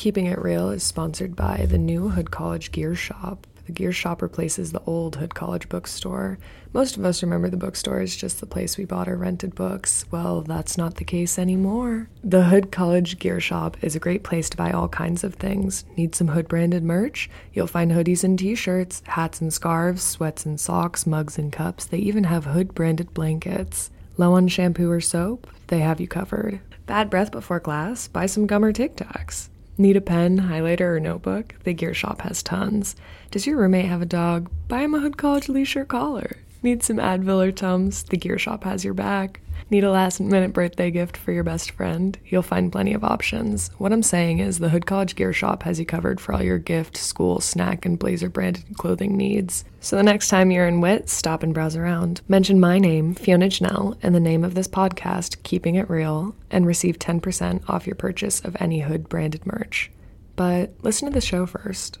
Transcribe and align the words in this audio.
Keeping 0.00 0.24
It 0.24 0.40
Reel 0.40 0.70
is 0.70 0.82
sponsored 0.82 1.36
by 1.36 1.66
the 1.68 1.76
new 1.76 2.08
Hood 2.08 2.30
College 2.30 2.72
Gear 2.72 2.94
Shop. 2.94 3.46
The 3.66 3.72
Gear 3.72 3.92
Shop 3.92 4.22
replaces 4.22 4.72
the 4.72 4.80
old 4.86 5.16
Hood 5.16 5.34
College 5.34 5.68
bookstore. 5.68 6.38
Most 6.72 6.96
of 6.96 7.04
us 7.04 7.22
remember 7.22 7.50
the 7.50 7.58
bookstore 7.58 8.00
as 8.00 8.16
just 8.16 8.40
the 8.40 8.46
place 8.46 8.78
we 8.78 8.86
bought 8.86 9.10
or 9.10 9.18
rented 9.18 9.54
books. 9.54 10.06
Well, 10.10 10.40
that's 10.40 10.78
not 10.78 10.94
the 10.94 11.04
case 11.04 11.38
anymore. 11.38 12.08
The 12.24 12.44
Hood 12.44 12.72
College 12.72 13.18
Gear 13.18 13.40
Shop 13.40 13.76
is 13.82 13.94
a 13.94 14.00
great 14.00 14.22
place 14.22 14.48
to 14.48 14.56
buy 14.56 14.70
all 14.70 14.88
kinds 14.88 15.22
of 15.22 15.34
things. 15.34 15.84
Need 15.98 16.14
some 16.14 16.28
Hood 16.28 16.48
branded 16.48 16.82
merch? 16.82 17.28
You'll 17.52 17.66
find 17.66 17.92
hoodies 17.92 18.24
and 18.24 18.38
t 18.38 18.54
shirts, 18.54 19.02
hats 19.04 19.42
and 19.42 19.52
scarves, 19.52 20.02
sweats 20.02 20.46
and 20.46 20.58
socks, 20.58 21.06
mugs 21.06 21.36
and 21.36 21.52
cups. 21.52 21.84
They 21.84 21.98
even 21.98 22.24
have 22.24 22.46
Hood 22.46 22.74
branded 22.74 23.12
blankets. 23.12 23.90
Low 24.16 24.32
on 24.32 24.48
shampoo 24.48 24.90
or 24.90 25.02
soap? 25.02 25.46
They 25.66 25.80
have 25.80 26.00
you 26.00 26.08
covered. 26.08 26.60
Bad 26.86 27.10
breath 27.10 27.30
before 27.30 27.60
class? 27.60 28.08
Buy 28.08 28.24
some 28.24 28.46
gum 28.46 28.64
or 28.64 28.72
Tic 28.72 28.96
Tacs. 28.96 29.49
Need 29.80 29.96
a 29.96 30.02
pen, 30.02 30.40
highlighter, 30.40 30.96
or 30.96 31.00
notebook? 31.00 31.54
The 31.64 31.72
Gear 31.72 31.94
Shop 31.94 32.20
has 32.20 32.42
tons. 32.42 32.94
Does 33.30 33.46
your 33.46 33.56
roommate 33.56 33.86
have 33.86 34.02
a 34.02 34.04
dog? 34.04 34.50
Buy 34.68 34.82
him 34.82 34.94
a 34.94 35.00
Hood 35.00 35.16
College 35.16 35.48
leash 35.48 35.74
or 35.74 35.86
collar. 35.86 36.36
Need 36.62 36.82
some 36.82 36.98
Advil 36.98 37.42
or 37.42 37.50
Tums? 37.50 38.02
The 38.02 38.18
Gear 38.18 38.38
Shop 38.38 38.64
has 38.64 38.84
your 38.84 38.92
back. 38.92 39.40
Need 39.70 39.84
a 39.84 39.90
last 39.92 40.18
minute 40.18 40.52
birthday 40.52 40.90
gift 40.90 41.16
for 41.16 41.30
your 41.30 41.44
best 41.44 41.70
friend? 41.70 42.18
You'll 42.24 42.42
find 42.42 42.72
plenty 42.72 42.92
of 42.92 43.04
options. 43.04 43.70
What 43.78 43.92
I'm 43.92 44.02
saying 44.02 44.40
is, 44.40 44.58
the 44.58 44.70
Hood 44.70 44.84
College 44.84 45.14
Gear 45.14 45.32
Shop 45.32 45.62
has 45.62 45.78
you 45.78 45.86
covered 45.86 46.20
for 46.20 46.34
all 46.34 46.42
your 46.42 46.58
gift, 46.58 46.96
school, 46.96 47.38
snack, 47.38 47.86
and 47.86 47.96
blazer 47.96 48.28
branded 48.28 48.76
clothing 48.76 49.16
needs. 49.16 49.64
So 49.78 49.94
the 49.94 50.02
next 50.02 50.26
time 50.26 50.50
you're 50.50 50.66
in 50.66 50.80
WIT, 50.80 51.08
stop 51.08 51.44
and 51.44 51.54
browse 51.54 51.76
around. 51.76 52.20
Mention 52.26 52.58
my 52.58 52.80
name, 52.80 53.14
Fiona 53.14 53.46
Jannell, 53.46 53.96
and 54.02 54.12
the 54.12 54.18
name 54.18 54.42
of 54.42 54.56
this 54.56 54.66
podcast, 54.66 55.40
Keeping 55.44 55.76
It 55.76 55.88
Reel, 55.88 56.34
and 56.50 56.66
receive 56.66 56.98
10% 56.98 57.62
off 57.70 57.86
your 57.86 57.94
purchase 57.94 58.40
of 58.40 58.56
any 58.58 58.80
Hood 58.80 59.08
branded 59.08 59.46
merch. 59.46 59.92
But 60.34 60.72
listen 60.82 61.06
to 61.06 61.14
the 61.14 61.20
show 61.20 61.46
first. 61.46 62.00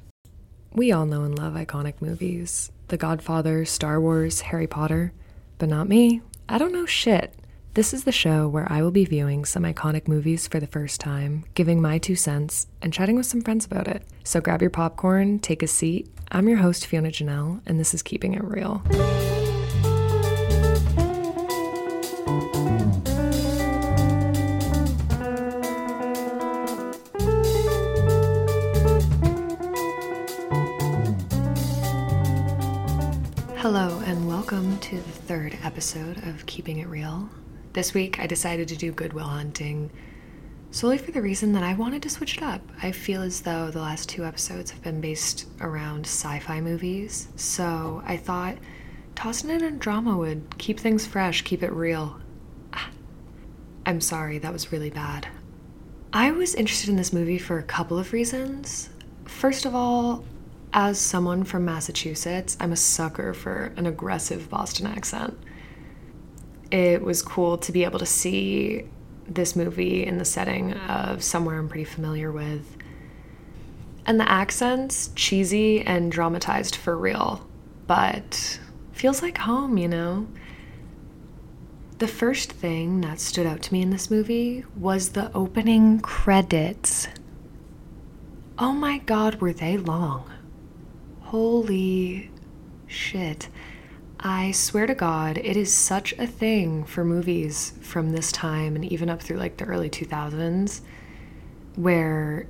We 0.72 0.90
all 0.90 1.06
know 1.06 1.22
and 1.22 1.38
love 1.38 1.54
iconic 1.54 1.94
movies 2.00 2.72
The 2.88 2.96
Godfather, 2.96 3.64
Star 3.64 4.00
Wars, 4.00 4.40
Harry 4.40 4.66
Potter. 4.66 5.12
But 5.58 5.68
not 5.68 5.88
me. 5.88 6.20
I 6.48 6.58
don't 6.58 6.72
know 6.72 6.86
shit. 6.86 7.32
This 7.74 7.94
is 7.94 8.02
the 8.02 8.10
show 8.10 8.48
where 8.48 8.66
I 8.68 8.82
will 8.82 8.90
be 8.90 9.04
viewing 9.04 9.44
some 9.44 9.62
iconic 9.62 10.08
movies 10.08 10.48
for 10.48 10.58
the 10.58 10.66
first 10.66 11.00
time, 11.00 11.44
giving 11.54 11.80
my 11.80 11.98
two 11.98 12.16
cents, 12.16 12.66
and 12.82 12.92
chatting 12.92 13.14
with 13.14 13.26
some 13.26 13.42
friends 13.42 13.64
about 13.64 13.86
it. 13.86 14.02
So 14.24 14.40
grab 14.40 14.60
your 14.60 14.70
popcorn, 14.70 15.38
take 15.38 15.62
a 15.62 15.68
seat. 15.68 16.10
I'm 16.32 16.48
your 16.48 16.58
host, 16.58 16.84
Fiona 16.84 17.12
Jannell, 17.12 17.60
and 17.66 17.78
this 17.78 17.94
is 17.94 18.02
Keeping 18.02 18.34
It 18.34 18.42
Reel. 18.42 18.82
Hello, 33.58 34.02
and 34.06 34.26
welcome 34.26 34.76
to 34.78 34.96
the 34.96 35.02
third 35.02 35.56
episode 35.62 36.26
of 36.26 36.44
Keeping 36.46 36.80
It 36.80 36.88
Reel. 36.88 37.30
This 37.72 37.94
week, 37.94 38.18
I 38.18 38.26
decided 38.26 38.66
to 38.68 38.76
do 38.76 38.90
Good 38.90 39.12
Will 39.12 39.28
Hunting 39.28 39.90
solely 40.72 40.98
for 40.98 41.12
the 41.12 41.22
reason 41.22 41.52
that 41.52 41.62
I 41.62 41.74
wanted 41.74 42.02
to 42.02 42.10
switch 42.10 42.36
it 42.36 42.42
up. 42.42 42.62
I 42.82 42.90
feel 42.90 43.22
as 43.22 43.42
though 43.42 43.70
the 43.70 43.80
last 43.80 44.08
two 44.08 44.24
episodes 44.24 44.72
have 44.72 44.82
been 44.82 45.00
based 45.00 45.46
around 45.60 46.04
sci 46.04 46.40
fi 46.40 46.60
movies, 46.60 47.28
so 47.36 48.02
I 48.04 48.16
thought 48.16 48.58
tossing 49.14 49.50
in 49.50 49.62
a 49.62 49.70
drama 49.70 50.16
would 50.16 50.58
keep 50.58 50.80
things 50.80 51.06
fresh, 51.06 51.42
keep 51.42 51.62
it 51.62 51.72
real. 51.72 52.20
Ah, 52.72 52.90
I'm 53.86 54.00
sorry, 54.00 54.38
that 54.38 54.52
was 54.52 54.72
really 54.72 54.90
bad. 54.90 55.28
I 56.12 56.32
was 56.32 56.56
interested 56.56 56.90
in 56.90 56.96
this 56.96 57.12
movie 57.12 57.38
for 57.38 57.58
a 57.58 57.62
couple 57.62 58.00
of 58.00 58.12
reasons. 58.12 58.90
First 59.26 59.64
of 59.64 59.76
all, 59.76 60.24
as 60.72 60.98
someone 60.98 61.44
from 61.44 61.64
Massachusetts, 61.64 62.56
I'm 62.58 62.72
a 62.72 62.76
sucker 62.76 63.32
for 63.32 63.72
an 63.76 63.86
aggressive 63.86 64.50
Boston 64.50 64.88
accent. 64.88 65.38
It 66.70 67.02
was 67.02 67.22
cool 67.22 67.58
to 67.58 67.72
be 67.72 67.84
able 67.84 67.98
to 67.98 68.06
see 68.06 68.84
this 69.26 69.56
movie 69.56 70.04
in 70.04 70.18
the 70.18 70.24
setting 70.24 70.72
of 70.74 71.22
somewhere 71.22 71.58
I'm 71.58 71.68
pretty 71.68 71.84
familiar 71.84 72.30
with. 72.30 72.76
And 74.06 74.18
the 74.18 74.30
accents, 74.30 75.10
cheesy 75.14 75.82
and 75.82 76.10
dramatized 76.10 76.74
for 76.74 76.96
real, 76.96 77.46
but 77.86 78.58
feels 78.92 79.22
like 79.22 79.38
home, 79.38 79.78
you 79.78 79.88
know? 79.88 80.26
The 81.98 82.08
first 82.08 82.52
thing 82.52 83.02
that 83.02 83.20
stood 83.20 83.46
out 83.46 83.62
to 83.62 83.72
me 83.72 83.82
in 83.82 83.90
this 83.90 84.10
movie 84.10 84.64
was 84.76 85.10
the 85.10 85.30
opening 85.34 86.00
credits. 86.00 87.08
Oh 88.58 88.72
my 88.72 88.98
god, 88.98 89.40
were 89.40 89.52
they 89.52 89.76
long! 89.76 90.30
Holy 91.20 92.30
shit. 92.86 93.48
I 94.22 94.50
swear 94.50 94.86
to 94.86 94.94
God, 94.94 95.38
it 95.38 95.56
is 95.56 95.72
such 95.72 96.12
a 96.18 96.26
thing 96.26 96.84
for 96.84 97.04
movies 97.04 97.72
from 97.80 98.10
this 98.10 98.30
time 98.30 98.76
and 98.76 98.84
even 98.84 99.08
up 99.08 99.22
through 99.22 99.38
like 99.38 99.56
the 99.56 99.64
early 99.64 99.88
2000s 99.88 100.82
where 101.76 102.46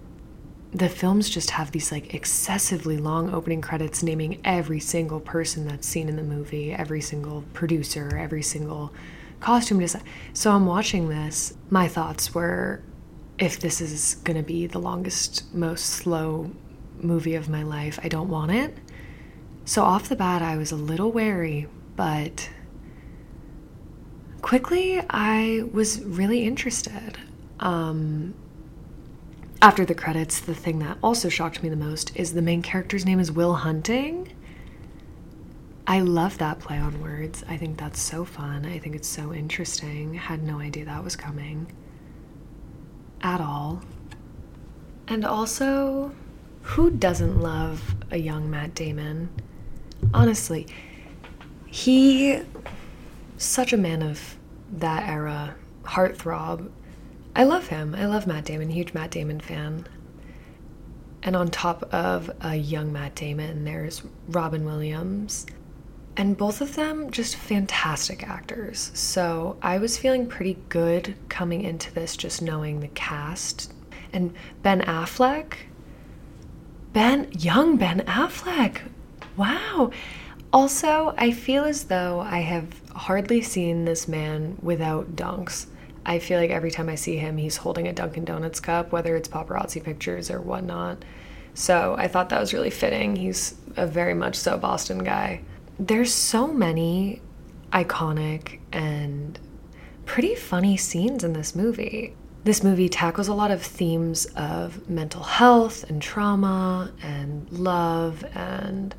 the 0.73 0.89
films 0.89 1.31
just 1.31 1.51
have 1.51 1.71
these 1.71 1.93
like 1.93 2.13
excessively 2.13 2.97
long 2.97 3.33
opening 3.33 3.61
credits 3.61 4.03
naming 4.03 4.41
every 4.45 4.81
single 4.81 5.21
person 5.21 5.65
that's 5.69 5.87
seen 5.87 6.09
in 6.09 6.17
the 6.17 6.25
movie, 6.25 6.73
every 6.73 7.01
single 7.01 7.45
producer, 7.53 8.17
every 8.17 8.43
single 8.43 8.93
costume 9.39 9.79
design. 9.79 10.03
So 10.33 10.51
I'm 10.51 10.67
watching 10.67 11.09
this. 11.09 11.55
My 11.71 11.87
thoughts 11.87 12.35
were 12.35 12.83
if 13.39 13.61
this 13.61 13.81
is 13.81 14.17
going 14.25 14.37
to 14.37 14.43
be 14.43 14.67
the 14.67 14.81
longest, 14.81 15.55
most 15.55 15.87
slow 15.87 16.51
movie 17.01 17.37
of 17.37 17.49
my 17.49 17.63
life. 17.63 18.01
I 18.03 18.09
don't 18.09 18.29
want 18.29 18.51
it. 18.51 18.77
So, 19.65 19.83
off 19.83 20.09
the 20.09 20.17
bat, 20.17 20.43
I 20.43 20.57
was 20.57 20.73
a 20.73 20.77
little 20.77 21.13
wary, 21.13 21.69
but 21.95 22.51
quickly 24.43 25.01
I 25.09 25.65
was 25.73 26.03
really 26.03 26.45
interested. 26.45 27.19
Um, 27.61 28.35
after 29.63 29.85
the 29.85 29.95
credits, 29.95 30.41
the 30.41 30.55
thing 30.55 30.79
that 30.79 30.97
also 31.03 31.29
shocked 31.29 31.63
me 31.63 31.69
the 31.69 31.77
most 31.77 32.17
is 32.17 32.33
the 32.33 32.43
main 32.43 32.63
character's 32.63 33.05
name 33.05 33.21
is 33.21 33.31
Will 33.31 33.55
Hunting. 33.55 34.35
I 35.87 36.01
love 36.01 36.39
that 36.39 36.61
play 36.61 36.79
on 36.79 37.01
words. 37.03 37.45
I 37.49 37.57
think 37.57 37.79
that's 37.79 38.01
so 38.01 38.25
fun. 38.25 38.65
I 38.65 38.79
think 38.79 38.95
it's 38.95 39.09
so 39.09 39.35
interesting. 39.35 40.15
Had 40.15 40.43
no 40.43 40.61
idea 40.61 40.87
that 40.87 41.05
was 41.05 41.17
coming 41.17 41.71
at 43.23 43.41
all. 43.41 43.83
And 45.09 45.25
also, 45.25 46.13
who 46.63 46.91
doesn't 46.91 47.41
love 47.41 47.95
a 48.11 48.17
young 48.17 48.51
Matt 48.51 48.75
Damon? 48.75 49.29
Honestly, 50.13 50.67
he 51.67 52.43
such 53.37 53.73
a 53.73 53.77
man 53.77 54.03
of 54.03 54.37
that 54.73 55.09
era, 55.09 55.55
heartthrob. 55.85 56.71
I 57.35 57.45
love 57.45 57.69
him. 57.69 57.95
I 57.95 58.07
love 58.07 58.27
Matt 58.27 58.45
Damon, 58.45 58.71
huge 58.71 58.93
Matt 58.93 59.11
Damon 59.11 59.41
fan. 59.41 59.87
And 61.23 61.37
on 61.37 61.49
top 61.49 61.83
of 61.95 62.31
a 62.41 62.57
young 62.57 62.93
Matt 62.93 63.15
Damon, 63.15 63.65
there's 63.65 64.03
Robin 64.29 64.65
Williams. 64.65 65.47
And 66.17 66.37
both 66.37 66.61
of 66.61 66.75
them 66.75 67.11
just 67.11 67.37
fantastic 67.37 68.29
actors. 68.29 68.91
So 68.95 69.57
I 69.63 69.79
was 69.79 69.97
feeling 69.97 70.27
pretty 70.27 70.59
good 70.69 71.15
coming 71.29 71.63
into 71.63 71.93
this, 71.95 72.17
just 72.17 72.43
knowing 72.43 72.81
the 72.81 72.89
cast. 72.89 73.73
And 74.13 74.35
Ben 74.63 74.81
Affleck, 74.83 75.55
Ben, 76.93 77.31
young 77.33 77.77
Ben 77.77 78.01
Affleck. 78.01 78.81
Wow. 79.41 79.91
Also, 80.53 81.15
I 81.17 81.31
feel 81.31 81.65
as 81.65 81.85
though 81.85 82.21
I 82.21 82.41
have 82.41 82.67
hardly 82.91 83.41
seen 83.41 83.87
this 83.87 84.07
man 84.07 84.59
without 84.61 85.17
dunks. 85.17 85.65
I 86.05 86.19
feel 86.19 86.39
like 86.39 86.51
every 86.51 86.71
time 86.71 86.91
I 86.91 86.95
see 86.95 87.17
him, 87.17 87.39
he's 87.39 87.57
holding 87.57 87.89
a 87.89 87.93
Dunkin' 87.95 88.27
Donuts 88.27 88.61
cup, 88.61 88.93
whether 88.93 89.17
it's 89.17 89.31
paparazzi 89.31 89.83
pictures 89.83 90.31
or 90.31 90.43
whatnot. 90.43 91.07
So 91.55 91.95
I 91.97 92.07
thought 92.07 92.29
that 92.29 92.39
was 92.39 92.53
really 92.53 92.69
fitting. 92.69 93.17
He's 93.17 93.55
a 93.79 93.87
very 93.87 94.13
much 94.13 94.35
so 94.37 94.59
Boston 94.59 94.99
guy. 94.99 95.41
There's 95.79 96.13
so 96.13 96.47
many 96.47 97.23
iconic 97.73 98.59
and 98.73 99.39
pretty 100.05 100.35
funny 100.35 100.77
scenes 100.77 101.25
in 101.25 101.33
this 101.33 101.57
movie. 101.57 102.15
This 102.45 102.63
movie 102.63 102.91
tackles 102.91 103.29
a 103.29 103.35
lot 103.35 103.51
of 103.51 103.63
themes 103.63 104.27
of 104.37 104.87
mental 104.87 105.23
health 105.23 105.89
and 105.89 106.03
trauma 106.03 106.93
and 107.03 107.51
love 107.51 108.23
and 108.35 108.95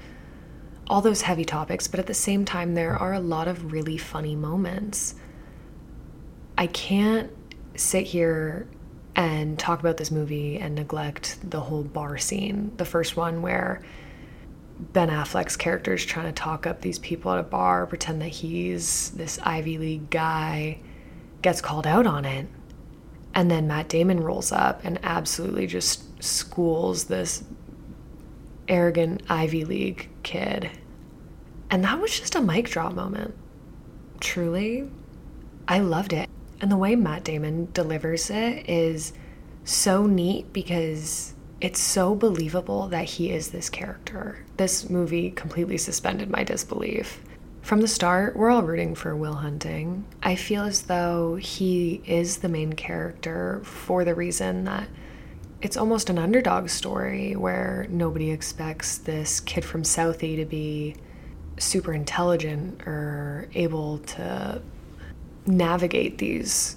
all 0.91 1.01
those 1.01 1.21
heavy 1.21 1.45
topics, 1.45 1.87
but 1.87 2.01
at 2.01 2.05
the 2.05 2.13
same 2.13 2.43
time, 2.43 2.73
there 2.73 2.97
are 2.97 3.13
a 3.13 3.19
lot 3.21 3.47
of 3.47 3.71
really 3.71 3.97
funny 3.97 4.35
moments. 4.35 5.15
I 6.57 6.67
can't 6.67 7.31
sit 7.75 8.05
here 8.05 8.67
and 9.15 9.57
talk 9.57 9.79
about 9.79 9.95
this 9.95 10.11
movie 10.11 10.57
and 10.57 10.75
neglect 10.75 11.37
the 11.49 11.61
whole 11.61 11.83
bar 11.83 12.17
scene. 12.17 12.73
The 12.75 12.83
first 12.83 13.15
one 13.15 13.41
where 13.41 13.81
Ben 14.79 15.07
Affleck's 15.07 15.55
character 15.55 15.93
is 15.93 16.03
trying 16.03 16.25
to 16.25 16.33
talk 16.33 16.67
up 16.67 16.81
these 16.81 16.99
people 16.99 17.31
at 17.31 17.39
a 17.39 17.43
bar, 17.43 17.87
pretend 17.87 18.21
that 18.21 18.27
he's 18.27 19.11
this 19.11 19.39
Ivy 19.43 19.77
League 19.77 20.09
guy, 20.09 20.81
gets 21.41 21.61
called 21.61 21.87
out 21.87 22.05
on 22.05 22.25
it. 22.25 22.47
And 23.33 23.49
then 23.49 23.65
Matt 23.65 23.87
Damon 23.87 24.19
rolls 24.19 24.51
up 24.51 24.81
and 24.83 24.99
absolutely 25.03 25.67
just 25.67 26.21
schools 26.21 27.05
this 27.05 27.45
arrogant 28.67 29.23
Ivy 29.29 29.63
League 29.63 30.09
kid. 30.23 30.69
And 31.71 31.85
that 31.85 32.01
was 32.01 32.19
just 32.19 32.35
a 32.35 32.41
mic 32.41 32.69
drop 32.69 32.93
moment. 32.93 33.33
Truly, 34.19 34.89
I 35.69 35.79
loved 35.79 36.11
it. 36.11 36.29
And 36.59 36.69
the 36.69 36.77
way 36.77 36.95
Matt 36.95 37.23
Damon 37.23 37.69
delivers 37.73 38.29
it 38.29 38.69
is 38.69 39.13
so 39.63 40.05
neat 40.05 40.51
because 40.51 41.33
it's 41.61 41.79
so 41.79 42.13
believable 42.13 42.87
that 42.89 43.05
he 43.05 43.31
is 43.31 43.49
this 43.49 43.69
character. 43.69 44.45
This 44.57 44.89
movie 44.89 45.31
completely 45.31 45.77
suspended 45.77 46.29
my 46.29 46.43
disbelief. 46.43 47.21
From 47.61 47.79
the 47.79 47.87
start, 47.87 48.35
we're 48.35 48.49
all 48.49 48.63
rooting 48.63 48.93
for 48.93 49.15
Will 49.15 49.35
Hunting. 49.35 50.03
I 50.21 50.35
feel 50.35 50.63
as 50.63 50.83
though 50.83 51.35
he 51.35 52.01
is 52.05 52.37
the 52.37 52.49
main 52.49 52.73
character 52.73 53.61
for 53.63 54.03
the 54.03 54.15
reason 54.15 54.65
that 54.65 54.89
it's 55.61 55.77
almost 55.77 56.09
an 56.09 56.17
underdog 56.17 56.69
story 56.69 57.35
where 57.35 57.85
nobody 57.89 58.31
expects 58.31 58.97
this 58.97 59.39
kid 59.39 59.63
from 59.63 59.83
Southie 59.83 60.35
to 60.35 60.45
be 60.45 60.95
super 61.61 61.93
intelligent 61.93 62.81
or 62.87 63.47
able 63.53 63.99
to 63.99 64.61
navigate 65.45 66.17
these 66.17 66.75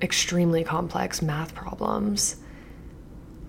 extremely 0.00 0.64
complex 0.64 1.22
math 1.22 1.54
problems. 1.54 2.36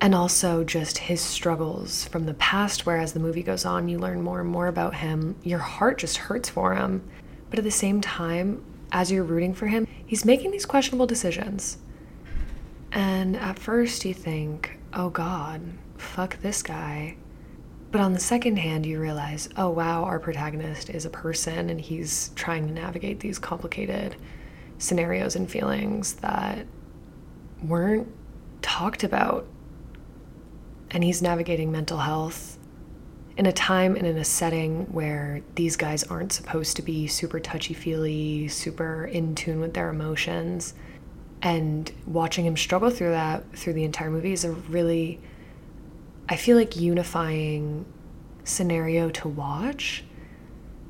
And 0.02 0.14
also 0.14 0.64
just 0.64 0.98
his 0.98 1.22
struggles 1.22 2.06
from 2.06 2.26
the 2.26 2.34
past 2.36 2.86
where 2.86 2.98
as 2.98 3.14
the 3.14 3.20
movie 3.20 3.44
goes 3.44 3.66
on 3.66 3.88
you 3.88 3.98
learn 3.98 4.22
more 4.22 4.42
and 4.42 4.50
more 4.50 4.68
about 4.68 4.96
him. 4.96 5.36
Your 5.44 5.60
heart 5.60 5.98
just 5.98 6.18
hurts 6.18 6.50
for 6.50 6.76
him. 6.76 7.08
But 7.50 7.60
at 7.60 7.66
the 7.66 7.72
same 7.72 8.02
time 8.02 8.64
as 8.92 9.12
you're 9.12 9.24
rooting 9.24 9.54
for 9.54 9.68
him 9.68 9.88
he's 10.06 10.26
making 10.26 10.52
these 10.52 10.66
questionable 10.66 11.08
decisions. 11.08 11.78
And 12.92 13.36
at 13.38 13.58
first 13.58 14.06
you 14.06 14.14
think 14.14 14.78
oh 14.94 15.10
god 15.10 15.62
fuck 15.98 16.38
this 16.42 16.62
guy 16.62 17.16
but 17.94 18.02
on 18.02 18.12
the 18.12 18.20
second 18.20 18.58
hand 18.58 18.86
you 18.86 19.00
realize 19.00 19.48
oh 19.56 19.70
wow 19.70 20.04
our 20.04 20.20
protagonist 20.20 20.90
is 20.90 21.06
a 21.06 21.10
person 21.10 21.70
and 21.70 21.80
he's 21.80 22.32
trying 22.36 22.68
to 22.68 22.74
navigate 22.74 23.22
these 23.22 23.40
complicated 23.40 24.18
scenarios 24.80 25.38
and 25.38 25.50
feelings 25.50 26.16
that 26.16 26.66
weren't 27.64 28.10
talked 28.62 29.06
about 29.06 29.48
and 30.92 31.04
he's 31.04 31.22
navigating 31.22 31.72
mental 31.72 32.00
health 32.00 32.58
in 33.38 33.46
a 33.46 33.52
time 33.52 33.96
and 33.96 34.06
in 34.06 34.18
a 34.18 34.24
setting 34.24 34.86
where 34.92 35.42
these 35.56 35.76
guys 35.76 36.04
aren't 36.04 36.32
supposed 36.32 36.76
to 36.76 36.82
be 36.82 37.08
super 37.08 37.40
touchy 37.40 37.74
feely, 37.74 38.48
super 38.48 39.06
in 39.06 39.34
tune 39.34 39.60
with 39.60 39.74
their 39.74 39.90
emotions. 39.90 40.76
And 41.42 41.92
watching 42.06 42.46
him 42.46 42.56
struggle 42.56 42.92
through 42.92 43.10
that 43.10 43.44
through 43.58 43.74
the 43.74 43.84
entire 43.84 44.12
movie 44.12 44.34
is 44.34 44.46
a 44.46 44.52
really, 44.52 45.20
I 46.30 46.36
feel 46.36 46.58
like, 46.58 46.76
unifying 46.76 47.86
scenario 48.44 49.10
to 49.10 49.28
watch 49.28 50.04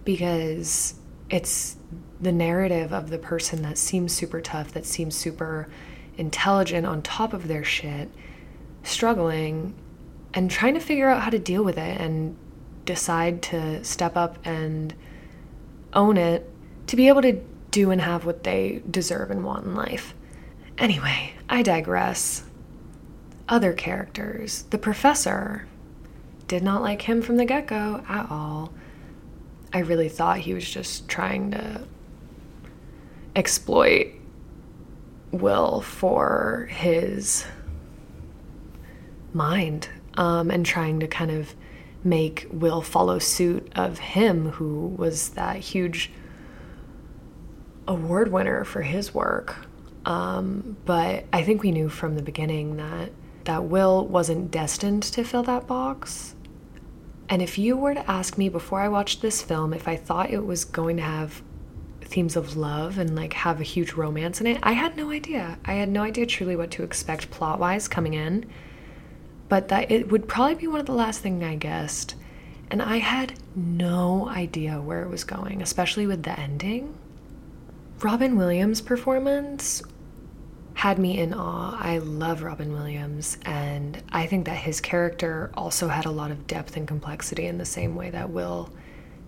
because 0.04 0.96
it's 1.30 1.78
the 2.20 2.32
narrative 2.32 2.94
of 2.94 3.10
the 3.10 3.18
person 3.18 3.62
that 3.64 3.78
seems 3.78 4.14
super 4.14 4.42
tough, 4.42 4.72
that 4.74 4.86
seems 4.86 5.16
super 5.16 5.68
intelligent 6.18 6.86
on 6.86 7.02
top 7.02 7.34
of 7.34 7.48
their 7.48 7.64
shit, 7.64 8.10
struggling 8.84 9.76
and 10.34 10.50
trying 10.50 10.74
to 10.74 10.80
figure 10.80 11.10
out 11.10 11.22
how 11.22 11.30
to 11.30 11.40
deal 11.40 11.64
with 11.64 11.78
it 11.78 12.00
and 12.00 12.38
decide 12.86 13.42
to 13.42 13.84
step 13.84 14.16
up 14.16 14.38
and 14.46 14.94
own 15.94 16.18
it 16.18 16.50
to 16.88 16.96
be 16.96 17.08
able 17.08 17.22
to 17.22 17.42
do 17.72 17.92
and 17.92 18.02
have 18.02 18.26
what 18.26 18.44
they 18.44 18.82
deserve 18.90 19.32
and 19.32 19.44
want 19.44 19.66
in 19.66 19.76
life. 19.76 20.14
Anyway, 20.78 21.34
I 21.50 21.62
digress. 21.62 22.44
Other 23.48 23.74
characters. 23.74 24.64
The 24.70 24.78
professor 24.78 25.68
did 26.48 26.64
not 26.64 26.82
like 26.82 27.04
him 27.04 27.22
from 27.22 27.38
the 27.38 27.46
get 27.46 27.68
go 27.68 28.04
at 28.08 28.30
all. 28.30 28.74
I 29.74 29.80
really 29.80 30.10
thought 30.10 30.40
he 30.40 30.54
was 30.54 30.70
just 30.70 31.08
trying 31.08 31.52
to 31.52 31.82
exploit 33.36 34.08
Will 35.32 35.82
for 35.82 36.70
his 36.72 37.46
mind 39.34 39.90
um, 40.14 40.52
and 40.52 40.66
trying 40.66 41.00
to 41.00 41.08
kind 41.08 41.32
of 41.32 41.56
make 42.04 42.48
Will 42.52 42.82
follow 42.82 43.18
suit 43.18 43.72
of 43.76 43.98
him, 43.98 44.52
who 44.52 44.88
was 44.98 45.30
that 45.30 45.58
huge 45.58 46.12
award 47.88 48.32
winner 48.32 48.64
for 48.64 48.82
his 48.82 49.14
work. 49.14 49.66
Um, 50.06 50.78
but 50.86 51.26
I 51.34 51.44
think 51.44 51.64
we 51.64 51.72
knew 51.72 51.90
from 51.90 52.16
the 52.16 52.22
beginning 52.22 52.78
that 52.78 53.12
that 53.46 53.66
Will 53.66 54.08
wasn't 54.08 54.52
destined 54.52 55.04
to 55.04 55.24
fill 55.24 55.44
that 55.44 55.68
box. 55.68 56.36
And 57.30 57.42
if 57.42 57.58
you 57.58 57.78
were 57.78 57.94
to 57.94 58.12
ask 58.12 58.38
me 58.38 58.50
before 58.50 58.82
I 58.82 58.90
watched 58.90 59.22
this 59.22 59.42
film 59.42 59.74
if 59.74 59.88
I 59.88 59.96
thought 59.96 60.32
it 60.32 60.46
was 60.46 60.66
going 60.66 60.98
to 60.98 61.04
have 61.04 61.42
themes 62.02 62.36
of 62.36 62.56
love 62.56 62.98
and 62.98 63.16
like 63.16 63.34
have 63.34 63.60
a 63.60 63.64
huge 63.64 63.94
romance 63.94 64.40
in 64.40 64.48
it, 64.48 64.60
I 64.62 64.74
had 64.74 64.98
no 64.98 65.12
idea. 65.12 65.58
I 65.66 65.74
had 65.74 65.90
no 65.90 66.04
idea 66.04 66.26
truly 66.26 66.56
what 66.56 66.72
to 66.72 66.84
expect 66.84 67.32
plot 67.32 67.60
wise 67.60 67.88
coming 67.88 68.14
in 68.14 68.46
but 69.54 69.68
that 69.68 69.92
it 69.92 70.12
would 70.12 70.28
probably 70.28 70.56
be 70.56 70.66
one 70.66 70.80
of 70.80 70.88
the 70.88 70.94
last 70.94 71.22
things 71.22 71.44
I 71.44 71.54
guessed. 71.54 72.16
And 72.72 72.82
I 72.82 72.98
had 72.98 73.34
no 73.56 74.28
idea 74.28 74.82
where 74.82 75.04
it 75.04 75.10
was 75.10 75.24
going, 75.24 75.62
especially 75.62 76.08
with 76.08 76.24
the 76.24 76.40
ending. 76.40 76.96
Robin 78.00 78.36
Williams' 78.36 78.82
performance 78.82 79.84
had 80.74 80.98
me 80.98 81.20
in 81.20 81.34
awe. 81.34 81.78
I 81.80 82.00
love 82.00 82.42
Robin 82.42 82.74
Williams, 82.74 83.38
and 83.46 84.02
I 84.12 84.26
think 84.26 84.46
that 84.46 84.58
his 84.58 84.82
character 84.82 85.52
also 85.54 85.88
had 85.88 86.06
a 86.06 86.12
lot 86.12 86.32
of 86.32 86.48
depth 86.48 86.76
and 86.76 86.88
complexity 86.88 87.46
in 87.46 87.58
the 87.58 87.66
same 87.66 87.96
way 87.96 88.10
that 88.10 88.32
Will 88.32 88.70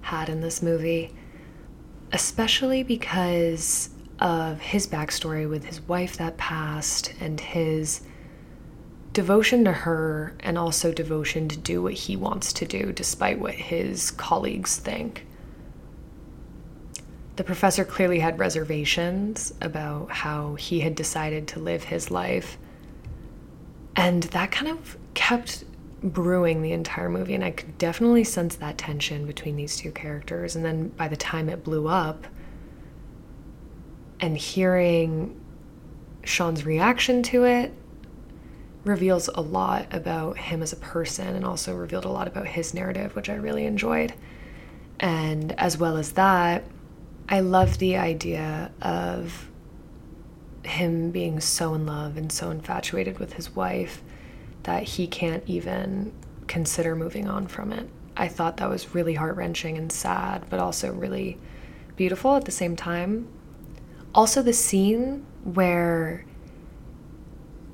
had 0.01 0.29
in 0.29 0.41
this 0.41 0.61
movie, 0.61 1.13
especially 2.11 2.83
because 2.83 3.89
of 4.19 4.59
his 4.59 4.87
backstory 4.87 5.49
with 5.49 5.65
his 5.65 5.81
wife 5.81 6.17
that 6.17 6.37
passed 6.37 7.13
and 7.19 7.39
his 7.39 8.01
devotion 9.13 9.63
to 9.63 9.71
her 9.71 10.33
and 10.41 10.57
also 10.57 10.91
devotion 10.91 11.47
to 11.47 11.57
do 11.57 11.81
what 11.81 11.93
he 11.93 12.15
wants 12.15 12.51
to 12.51 12.65
do 12.65 12.91
despite 12.91 13.39
what 13.39 13.53
his 13.53 14.11
colleagues 14.11 14.77
think. 14.77 15.25
The 17.35 17.43
professor 17.43 17.83
clearly 17.83 18.19
had 18.19 18.39
reservations 18.39 19.53
about 19.61 20.09
how 20.09 20.55
he 20.55 20.79
had 20.79 20.95
decided 20.95 21.47
to 21.49 21.59
live 21.59 21.83
his 21.83 22.09
life. 22.09 22.57
And 23.95 24.23
that 24.23 24.51
kind 24.51 24.71
of 24.71 24.97
kept 25.13 25.65
brewing 26.01 26.61
the 26.61 26.71
entire 26.71 27.09
movie. 27.09 27.33
And 27.33 27.43
I 27.43 27.51
could 27.51 27.77
definitely 27.77 28.23
sense 28.23 28.55
that 28.57 28.77
tension 28.77 29.25
between 29.25 29.55
these 29.55 29.75
two 29.75 29.91
characters. 29.91 30.55
And 30.55 30.63
then 30.63 30.89
by 30.89 31.07
the 31.07 31.17
time 31.17 31.49
it 31.49 31.63
blew 31.63 31.87
up, 31.87 32.25
and 34.19 34.37
hearing 34.37 35.39
Sean's 36.23 36.65
reaction 36.65 37.21
to 37.23 37.43
it 37.43 37.73
reveals 38.85 39.27
a 39.29 39.41
lot 39.41 39.93
about 39.93 40.37
him 40.37 40.61
as 40.61 40.71
a 40.71 40.77
person 40.77 41.35
and 41.35 41.43
also 41.43 41.75
revealed 41.75 42.05
a 42.05 42.09
lot 42.09 42.27
about 42.27 42.47
his 42.47 42.73
narrative, 42.73 43.15
which 43.15 43.29
I 43.29 43.35
really 43.35 43.65
enjoyed. 43.65 44.13
And 44.99 45.51
as 45.59 45.77
well 45.77 45.97
as 45.97 46.13
that, 46.13 46.63
I 47.27 47.39
love 47.39 47.79
the 47.79 47.97
idea 47.97 48.71
of 48.81 49.49
him 50.63 51.11
being 51.11 51.39
so 51.39 51.73
in 51.73 51.85
love 51.85 52.17
and 52.17 52.31
so 52.31 52.49
infatuated 52.51 53.19
with 53.19 53.33
his 53.33 53.55
wife 53.55 54.03
that 54.63 54.83
he 54.83 55.07
can't 55.07 55.43
even 55.47 56.11
consider 56.47 56.95
moving 56.95 57.27
on 57.27 57.47
from 57.47 57.71
it. 57.71 57.87
I 58.17 58.27
thought 58.27 58.57
that 58.57 58.69
was 58.69 58.95
really 58.95 59.15
heart 59.15 59.35
wrenching 59.35 59.77
and 59.77 59.91
sad, 59.91 60.45
but 60.49 60.59
also 60.59 60.91
really 60.93 61.37
beautiful 61.95 62.35
at 62.35 62.45
the 62.45 62.51
same 62.51 62.75
time. 62.75 63.27
Also, 64.13 64.41
the 64.41 64.53
scene 64.53 65.25
where 65.43 66.25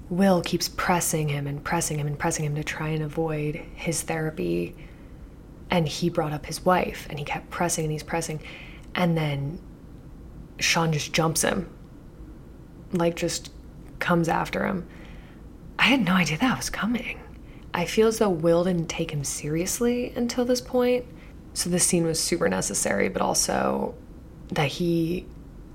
Will 0.10 0.42
keeps 0.42 0.68
pressing 0.68 1.30
him 1.30 1.48
and 1.48 1.64
pressing 1.64 2.00
him 2.00 2.08
and 2.08 2.18
pressing 2.18 2.46
him 2.46 2.56
to 2.56 2.64
try 2.64 2.90
and 2.90 3.04
avoid 3.04 3.56
his 3.76 4.02
therapy. 4.02 4.76
And 5.70 5.88
he 5.88 6.10
brought 6.10 6.34
up 6.34 6.46
his 6.46 6.66
wife 6.66 7.08
and 7.10 7.18
he 7.20 7.24
kept 7.24 7.50
pressing 7.50 7.86
and 7.86 7.92
he's 7.92 8.04
pressing. 8.04 8.42
And 8.96 9.18
then 9.18 9.60
Sean 10.60 10.92
just 10.92 11.14
jumps 11.14 11.42
him, 11.42 11.70
like, 12.92 13.16
just 13.16 13.52
comes 14.00 14.28
after 14.28 14.66
him. 14.66 14.88
I 15.80 15.84
had 15.84 16.02
no 16.02 16.14
idea 16.14 16.38
that 16.38 16.58
was 16.58 16.70
coming. 16.70 17.20
I 17.74 17.86
feel 17.86 18.08
as 18.08 18.20
though 18.20 18.30
Will 18.30 18.64
didn't 18.66 18.88
take 18.88 19.12
him 19.12 19.24
seriously 19.24 20.12
until 20.16 20.46
this 20.46 20.62
point. 20.62 21.06
So 21.54 21.70
this 21.70 21.86
scene 21.86 22.06
was 22.06 22.20
super 22.20 22.50
necessary, 22.50 23.10
but 23.10 23.22
also 23.22 23.96
that 24.50 24.68
he, 24.68 25.26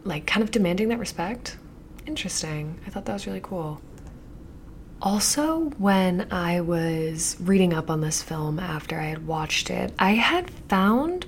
like, 0.04 0.26
kind 0.26 0.42
of 0.42 0.50
demanding 0.50 0.88
that 0.88 0.98
respect. 0.98 1.56
Interesting. 2.06 2.78
I 2.86 2.90
thought 2.90 3.06
that 3.06 3.14
was 3.14 3.26
really 3.26 3.40
cool. 3.42 3.80
Also, 5.02 5.70
when 5.78 6.28
I 6.30 6.60
was 6.60 7.36
reading 7.40 7.74
up 7.74 7.90
on 7.90 8.00
this 8.00 8.22
film 8.22 8.58
after 8.58 8.98
I 8.98 9.06
had 9.06 9.26
watched 9.26 9.70
it, 9.70 9.92
I 9.98 10.12
had 10.12 10.50
found 10.68 11.26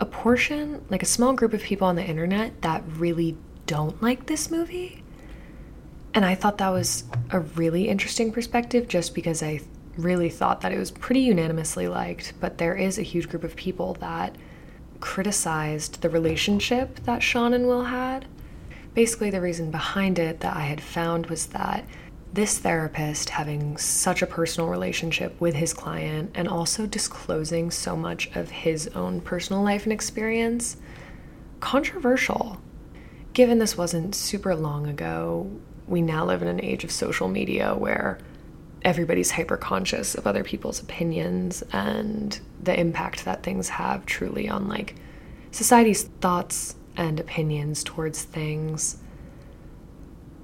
a 0.00 0.06
portion, 0.06 0.84
like 0.88 1.02
a 1.02 1.06
small 1.06 1.34
group 1.34 1.52
of 1.52 1.62
people 1.62 1.86
on 1.86 1.94
the 1.94 2.04
internet 2.04 2.62
that 2.62 2.82
really 2.86 3.36
don't 3.66 4.02
like 4.02 4.26
this 4.26 4.50
movie. 4.50 5.04
And 6.14 6.24
I 6.24 6.34
thought 6.34 6.58
that 6.58 6.70
was 6.70 7.04
a 7.30 7.40
really 7.40 7.88
interesting 7.88 8.32
perspective 8.32 8.88
just 8.88 9.14
because 9.14 9.42
I 9.42 9.60
really 9.96 10.30
thought 10.30 10.62
that 10.62 10.72
it 10.72 10.78
was 10.78 10.90
pretty 10.90 11.20
unanimously 11.20 11.86
liked, 11.86 12.32
but 12.40 12.58
there 12.58 12.74
is 12.74 12.98
a 12.98 13.02
huge 13.02 13.28
group 13.28 13.44
of 13.44 13.54
people 13.54 13.94
that 14.00 14.36
criticized 14.98 16.00
the 16.00 16.10
relationship 16.10 17.00
that 17.04 17.22
Sean 17.22 17.54
and 17.54 17.66
Will 17.66 17.84
had. 17.84 18.26
Basically, 18.94 19.30
the 19.30 19.40
reason 19.40 19.70
behind 19.70 20.18
it 20.18 20.40
that 20.40 20.56
I 20.56 20.62
had 20.62 20.80
found 20.80 21.26
was 21.26 21.46
that 21.46 21.84
this 22.32 22.58
therapist 22.58 23.30
having 23.30 23.76
such 23.76 24.22
a 24.22 24.26
personal 24.26 24.68
relationship 24.68 25.38
with 25.40 25.54
his 25.54 25.72
client 25.72 26.30
and 26.34 26.48
also 26.48 26.86
disclosing 26.86 27.70
so 27.70 27.96
much 27.96 28.30
of 28.36 28.50
his 28.50 28.88
own 28.88 29.20
personal 29.20 29.62
life 29.62 29.84
and 29.84 29.92
experience 29.92 30.76
controversial. 31.58 32.60
Given 33.32 33.58
this 33.58 33.76
wasn't 33.76 34.14
super 34.14 34.54
long 34.54 34.86
ago 34.86 35.50
we 35.86 36.00
now 36.00 36.24
live 36.24 36.40
in 36.40 36.48
an 36.48 36.62
age 36.62 36.84
of 36.84 36.92
social 36.92 37.28
media 37.28 37.74
where 37.74 38.18
everybody's 38.82 39.32
hyper 39.32 39.56
conscious 39.56 40.14
of 40.14 40.26
other 40.26 40.44
people's 40.44 40.80
opinions 40.80 41.62
and 41.72 42.40
the 42.62 42.78
impact 42.78 43.24
that 43.24 43.42
things 43.42 43.68
have 43.68 44.06
truly 44.06 44.48
on 44.48 44.68
like 44.68 44.94
society's 45.50 46.04
thoughts 46.04 46.76
and 46.96 47.18
opinions 47.18 47.82
towards 47.82 48.22
things. 48.22 48.98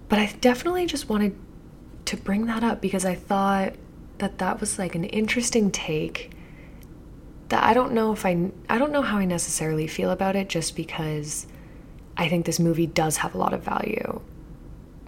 But 0.08 0.18
i 0.18 0.26
definitely 0.40 0.86
just 0.86 1.08
wanted 1.08 1.36
to 2.06 2.16
bring 2.16 2.46
that 2.46 2.62
up 2.64 2.80
because 2.80 3.04
I 3.04 3.14
thought 3.14 3.74
that 4.18 4.38
that 4.38 4.60
was 4.60 4.78
like 4.78 4.94
an 4.94 5.04
interesting 5.04 5.70
take 5.70 6.30
that 7.48 7.62
I 7.62 7.74
don't 7.74 7.92
know 7.92 8.12
if 8.12 8.24
I 8.24 8.50
I 8.68 8.78
don't 8.78 8.92
know 8.92 9.02
how 9.02 9.18
I 9.18 9.24
necessarily 9.24 9.86
feel 9.86 10.10
about 10.10 10.36
it 10.36 10.48
just 10.48 10.74
because 10.74 11.46
I 12.16 12.28
think 12.28 12.46
this 12.46 12.58
movie 12.58 12.86
does 12.86 13.18
have 13.18 13.34
a 13.34 13.38
lot 13.38 13.52
of 13.52 13.62
value 13.62 14.20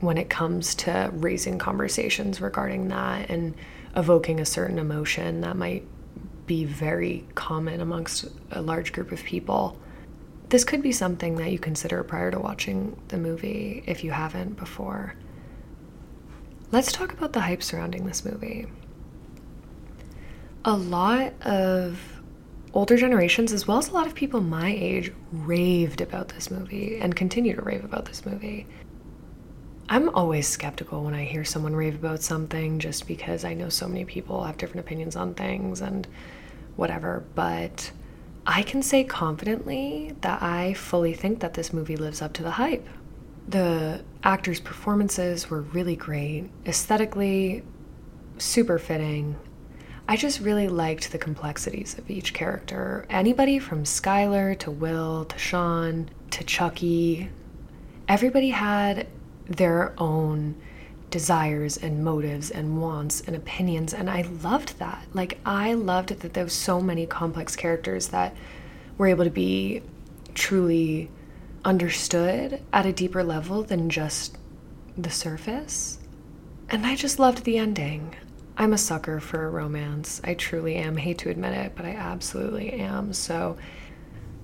when 0.00 0.18
it 0.18 0.28
comes 0.28 0.74
to 0.76 1.10
raising 1.12 1.58
conversations 1.58 2.40
regarding 2.40 2.88
that 2.88 3.30
and 3.30 3.54
evoking 3.96 4.38
a 4.38 4.44
certain 4.44 4.78
emotion 4.78 5.40
that 5.40 5.56
might 5.56 5.84
be 6.46 6.64
very 6.64 7.26
common 7.34 7.80
amongst 7.80 8.26
a 8.52 8.62
large 8.62 8.92
group 8.92 9.10
of 9.10 9.22
people. 9.24 9.78
This 10.50 10.64
could 10.64 10.82
be 10.82 10.92
something 10.92 11.36
that 11.36 11.50
you 11.50 11.58
consider 11.58 12.02
prior 12.04 12.30
to 12.30 12.38
watching 12.38 13.00
the 13.08 13.18
movie 13.18 13.82
if 13.86 14.04
you 14.04 14.12
haven't 14.12 14.56
before. 14.56 15.14
Let's 16.70 16.92
talk 16.92 17.14
about 17.14 17.32
the 17.32 17.40
hype 17.40 17.62
surrounding 17.62 18.04
this 18.04 18.26
movie. 18.26 18.66
A 20.66 20.76
lot 20.76 21.32
of 21.46 21.98
older 22.74 22.98
generations, 22.98 23.54
as 23.54 23.66
well 23.66 23.78
as 23.78 23.88
a 23.88 23.94
lot 23.94 24.06
of 24.06 24.14
people 24.14 24.42
my 24.42 24.68
age, 24.70 25.10
raved 25.32 26.02
about 26.02 26.28
this 26.28 26.50
movie 26.50 26.98
and 26.98 27.16
continue 27.16 27.56
to 27.56 27.62
rave 27.62 27.84
about 27.84 28.04
this 28.04 28.26
movie. 28.26 28.66
I'm 29.88 30.10
always 30.10 30.46
skeptical 30.46 31.02
when 31.04 31.14
I 31.14 31.24
hear 31.24 31.42
someone 31.42 31.74
rave 31.74 31.94
about 31.94 32.22
something 32.22 32.78
just 32.78 33.06
because 33.06 33.46
I 33.46 33.54
know 33.54 33.70
so 33.70 33.88
many 33.88 34.04
people 34.04 34.44
have 34.44 34.58
different 34.58 34.80
opinions 34.80 35.16
on 35.16 35.32
things 35.32 35.80
and 35.80 36.06
whatever, 36.76 37.24
but 37.34 37.90
I 38.46 38.62
can 38.62 38.82
say 38.82 39.04
confidently 39.04 40.14
that 40.20 40.42
I 40.42 40.74
fully 40.74 41.14
think 41.14 41.40
that 41.40 41.54
this 41.54 41.72
movie 41.72 41.96
lives 41.96 42.20
up 42.20 42.34
to 42.34 42.42
the 42.42 42.50
hype. 42.50 42.86
The 43.48 44.04
actors' 44.22 44.60
performances 44.60 45.48
were 45.48 45.62
really 45.62 45.96
great, 45.96 46.50
aesthetically, 46.66 47.62
super 48.36 48.78
fitting. 48.78 49.36
I 50.06 50.16
just 50.16 50.40
really 50.40 50.68
liked 50.68 51.12
the 51.12 51.18
complexities 51.18 51.96
of 51.96 52.10
each 52.10 52.34
character. 52.34 53.06
Anybody 53.08 53.58
from 53.58 53.84
Skylar 53.84 54.58
to 54.58 54.70
Will 54.70 55.24
to 55.24 55.38
Sean 55.38 56.10
to 56.30 56.44
Chuckie, 56.44 57.30
everybody 58.06 58.50
had 58.50 59.06
their 59.46 59.94
own 59.96 60.54
desires 61.08 61.78
and 61.78 62.04
motives 62.04 62.50
and 62.50 62.82
wants 62.82 63.22
and 63.22 63.34
opinions 63.34 63.94
and 63.94 64.10
I 64.10 64.22
loved 64.42 64.78
that. 64.78 65.06
Like 65.14 65.38
I 65.46 65.72
loved 65.72 66.10
that 66.10 66.34
there 66.34 66.44
was 66.44 66.52
so 66.52 66.82
many 66.82 67.06
complex 67.06 67.56
characters 67.56 68.08
that 68.08 68.36
were 68.98 69.06
able 69.06 69.24
to 69.24 69.30
be 69.30 69.82
truly 70.34 71.10
understood 71.68 72.62
at 72.72 72.86
a 72.86 72.92
deeper 72.94 73.22
level 73.22 73.62
than 73.62 73.90
just 73.90 74.38
the 74.96 75.10
surface. 75.10 75.98
And 76.70 76.86
I 76.86 76.96
just 76.96 77.18
loved 77.18 77.44
the 77.44 77.58
ending. 77.58 78.16
I'm 78.56 78.72
a 78.72 78.78
sucker 78.78 79.20
for 79.20 79.44
a 79.44 79.50
romance. 79.50 80.18
I 80.24 80.32
truly 80.32 80.76
am. 80.76 80.96
hate 80.96 81.18
to 81.18 81.28
admit 81.28 81.52
it, 81.52 81.72
but 81.76 81.84
I 81.84 81.90
absolutely 81.90 82.72
am. 82.72 83.12
So 83.12 83.58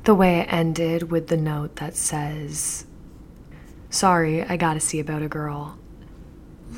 the 0.05 0.15
way 0.15 0.41
it 0.41 0.53
ended 0.53 1.11
with 1.11 1.29
the 1.29 1.39
note 1.39 1.77
that 1.77 1.97
says, 1.97 2.85
Sorry, 3.89 4.43
I 4.43 4.59
gotta 4.59 4.81
see 4.81 5.01
about 5.01 5.23
a 5.23 5.29
girl. 5.29 5.79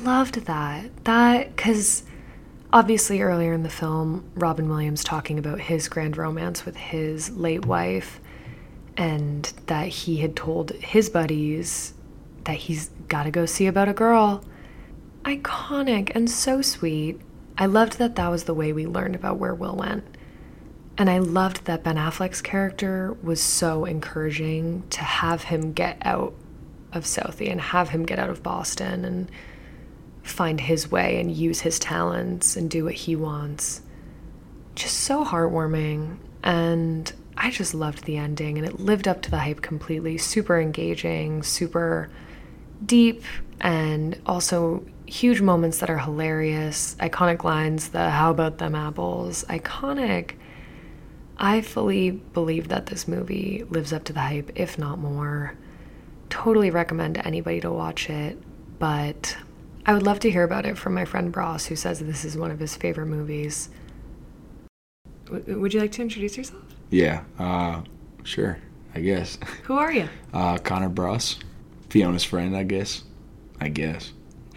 Loved 0.01 0.45
that. 0.45 1.03
That, 1.03 1.57
because 1.57 2.03
obviously 2.71 3.21
earlier 3.21 3.51
in 3.51 3.63
the 3.63 3.69
film, 3.69 4.31
Robin 4.35 4.69
Williams 4.69 5.03
talking 5.03 5.37
about 5.39 5.59
his 5.59 5.89
grand 5.89 6.15
romance 6.15 6.65
with 6.65 6.77
his 6.77 7.31
late 7.31 7.65
wife 7.65 8.21
and 8.97 9.53
that 9.67 9.87
he 9.87 10.17
had 10.17 10.35
told 10.35 10.71
his 10.71 11.09
buddies 11.09 11.93
that 12.45 12.55
he's 12.55 12.89
got 13.07 13.23
to 13.23 13.31
go 13.31 13.45
see 13.45 13.67
about 13.67 13.87
a 13.87 13.93
girl. 13.93 14.43
Iconic 15.23 16.11
and 16.15 16.29
so 16.29 16.61
sweet. 16.61 17.21
I 17.57 17.67
loved 17.67 17.99
that 17.99 18.15
that 18.15 18.29
was 18.29 18.45
the 18.45 18.53
way 18.53 18.73
we 18.73 18.87
learned 18.87 19.15
about 19.15 19.37
where 19.37 19.53
Will 19.53 19.75
went. 19.75 20.03
And 20.97 21.09
I 21.09 21.19
loved 21.19 21.65
that 21.65 21.83
Ben 21.83 21.95
Affleck's 21.95 22.41
character 22.41 23.15
was 23.21 23.39
so 23.39 23.85
encouraging 23.85 24.83
to 24.89 25.01
have 25.01 25.43
him 25.43 25.73
get 25.73 25.97
out 26.01 26.33
of 26.91 27.03
Southie 27.03 27.51
and 27.51 27.61
have 27.61 27.89
him 27.89 28.03
get 28.03 28.17
out 28.17 28.31
of 28.31 28.41
Boston 28.41 29.05
and 29.05 29.29
find 30.23 30.59
his 30.59 30.89
way 30.89 31.19
and 31.19 31.31
use 31.31 31.61
his 31.61 31.77
talents 31.77 32.55
and 32.55 32.69
do 32.69 32.85
what 32.85 32.95
he 32.95 33.15
wants. 33.15 33.81
Just 34.73 34.97
so 35.01 35.23
heartwarming. 35.23 36.17
And 36.43 37.11
I 37.47 37.49
just 37.49 37.73
loved 37.73 38.03
the 38.03 38.17
ending 38.17 38.57
and 38.57 38.67
it 38.67 38.77
lived 38.77 39.07
up 39.07 39.21
to 39.21 39.31
the 39.31 39.37
hype 39.37 39.61
completely. 39.61 40.17
Super 40.17 40.59
engaging, 40.59 41.43
super 41.43 42.09
deep, 42.85 43.23
and 43.61 44.19
also 44.25 44.85
huge 45.05 45.39
moments 45.39 45.77
that 45.77 45.89
are 45.89 45.97
hilarious. 45.97 46.97
Iconic 46.99 47.45
lines, 47.45 47.87
the 47.87 48.09
how 48.09 48.31
about 48.31 48.57
them 48.57 48.75
apples, 48.75 49.45
iconic. 49.45 50.33
I 51.37 51.61
fully 51.61 52.11
believe 52.11 52.67
that 52.67 52.87
this 52.87 53.07
movie 53.07 53.63
lives 53.69 53.93
up 53.93 54.03
to 54.03 54.13
the 54.13 54.19
hype, 54.19 54.51
if 54.55 54.77
not 54.77 54.99
more. 54.99 55.53
Totally 56.29 56.69
recommend 56.69 57.17
anybody 57.25 57.61
to 57.61 57.71
watch 57.71 58.09
it, 58.09 58.37
but 58.77 59.37
I 59.85 59.93
would 59.93 60.03
love 60.03 60.19
to 60.19 60.29
hear 60.29 60.43
about 60.43 60.65
it 60.65 60.77
from 60.77 60.95
my 60.95 61.05
friend 61.05 61.31
Bross, 61.31 61.67
who 61.67 61.77
says 61.77 61.99
this 61.99 62.25
is 62.25 62.37
one 62.37 62.51
of 62.51 62.59
his 62.59 62.75
favorite 62.75 63.05
movies. 63.05 63.69
W- 65.27 65.61
would 65.61 65.73
you 65.73 65.79
like 65.79 65.93
to 65.93 66.01
introduce 66.01 66.35
yourself? 66.35 66.76
Yeah, 66.89 67.23
uh, 67.37 67.81
sure, 68.23 68.57
I 68.95 69.01
guess. 69.01 69.37
Who 69.63 69.73
are 69.77 69.91
you? 69.91 70.07
Uh, 70.33 70.57
Connor 70.59 70.89
Bross, 70.89 71.39
Fiona's 71.89 72.23
friend, 72.23 72.55
I 72.55 72.61
guess. 72.61 73.03
I 73.59 73.69
guess. 73.69 74.11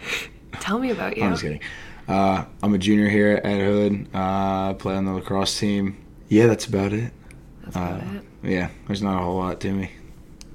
Tell 0.59 0.77
me 0.77 0.91
about 0.91 1.17
you. 1.17 1.23
I'm 1.23 1.31
just 1.31 1.41
kidding. 1.41 1.61
Uh, 2.07 2.45
I'm 2.61 2.73
a 2.75 2.77
junior 2.77 3.09
here 3.09 3.41
at 3.43 3.59
Hood. 3.61 4.07
Uh, 4.13 4.73
play 4.75 4.95
on 4.95 5.05
the 5.05 5.13
lacrosse 5.13 5.57
team. 5.59 5.97
Yeah, 6.27 6.45
that's 6.47 6.67
about 6.67 6.93
it. 6.93 7.13
That's 7.63 7.75
about 7.75 8.01
uh, 8.01 8.05
it. 8.17 8.23
Yeah, 8.51 8.69
there's 8.85 9.01
not 9.01 9.19
a 9.19 9.23
whole 9.25 9.37
lot 9.37 9.59
to 9.61 9.71
me. 9.71 9.89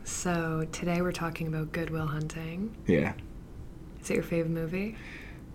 So 0.05 0.69
today 0.71 1.03
we're 1.03 1.11
talking 1.13 1.49
about 1.49 1.73
Good 1.73 1.91
Will 1.91 2.07
Hunting. 2.07 2.77
Yeah, 2.87 3.15
Is 4.01 4.11
it 4.11 4.15
your 4.15 4.23
favorite 4.23 4.53
movie? 4.53 4.97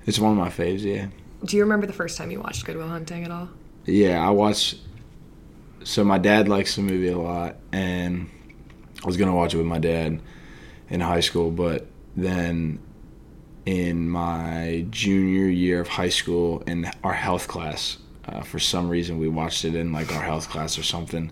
it's 0.05 0.19
one 0.19 0.31
of 0.31 0.37
my 0.37 0.49
faves. 0.49 0.81
Yeah, 0.81 1.07
Do 1.45 1.55
you 1.55 1.63
remember 1.63 1.87
the 1.87 1.93
first 1.93 2.17
time 2.17 2.29
you 2.29 2.41
watched 2.41 2.65
Good 2.65 2.75
Will 2.75 2.89
Hunting 2.89 3.23
at 3.23 3.31
all? 3.31 3.47
yeah. 3.85 4.25
I 4.27 4.31
watched. 4.31 4.79
So 5.83 6.03
my 6.03 6.17
dad 6.17 6.47
likes 6.47 6.75
the 6.75 6.81
movie 6.81 7.09
a 7.09 7.17
lot, 7.17 7.55
and 7.71 8.29
I 9.03 9.07
was 9.07 9.17
gonna 9.17 9.35
watch 9.35 9.53
it 9.53 9.57
with 9.57 9.65
my 9.65 9.79
dad 9.79 10.21
in 10.89 10.99
high 10.99 11.21
school, 11.21 11.49
but 11.51 11.87
then 12.15 12.79
in 13.65 14.09
my 14.09 14.85
junior 14.89 15.47
year 15.47 15.81
of 15.81 15.87
high 15.87 16.09
school 16.09 16.61
in 16.67 16.89
our 17.03 17.13
health 17.13 17.47
class, 17.47 17.97
uh, 18.27 18.41
for 18.41 18.59
some 18.59 18.89
reason 18.89 19.17
we 19.19 19.27
watched 19.27 19.65
it 19.65 19.75
in 19.75 19.91
like 19.91 20.13
our 20.13 20.21
health 20.21 20.49
class 20.49 20.77
or 20.77 20.83
something. 20.83 21.31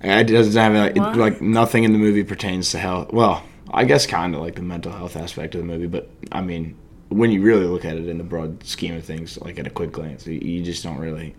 And 0.00 0.30
It 0.30 0.32
doesn't 0.32 0.60
have 0.60 0.74
like, 0.74 0.96
it, 0.96 1.18
like 1.18 1.40
nothing 1.42 1.84
in 1.84 1.92
the 1.92 1.98
movie 1.98 2.24
pertains 2.24 2.70
to 2.70 2.78
health. 2.78 3.12
Well, 3.12 3.42
I 3.70 3.84
guess 3.84 4.06
kind 4.06 4.34
of 4.34 4.40
like 4.40 4.56
the 4.56 4.62
mental 4.62 4.92
health 4.92 5.16
aspect 5.16 5.54
of 5.54 5.60
the 5.60 5.66
movie, 5.66 5.86
but 5.86 6.10
I 6.32 6.40
mean, 6.40 6.76
when 7.08 7.30
you 7.30 7.42
really 7.42 7.66
look 7.66 7.84
at 7.84 7.96
it 7.96 8.08
in 8.08 8.18
the 8.18 8.24
broad 8.24 8.64
scheme 8.64 8.94
of 8.96 9.04
things, 9.04 9.38
like 9.40 9.58
at 9.58 9.66
a 9.66 9.70
quick 9.70 9.92
glance, 9.92 10.26
you 10.26 10.62
just 10.62 10.82
don't 10.82 10.98
really. 10.98 11.34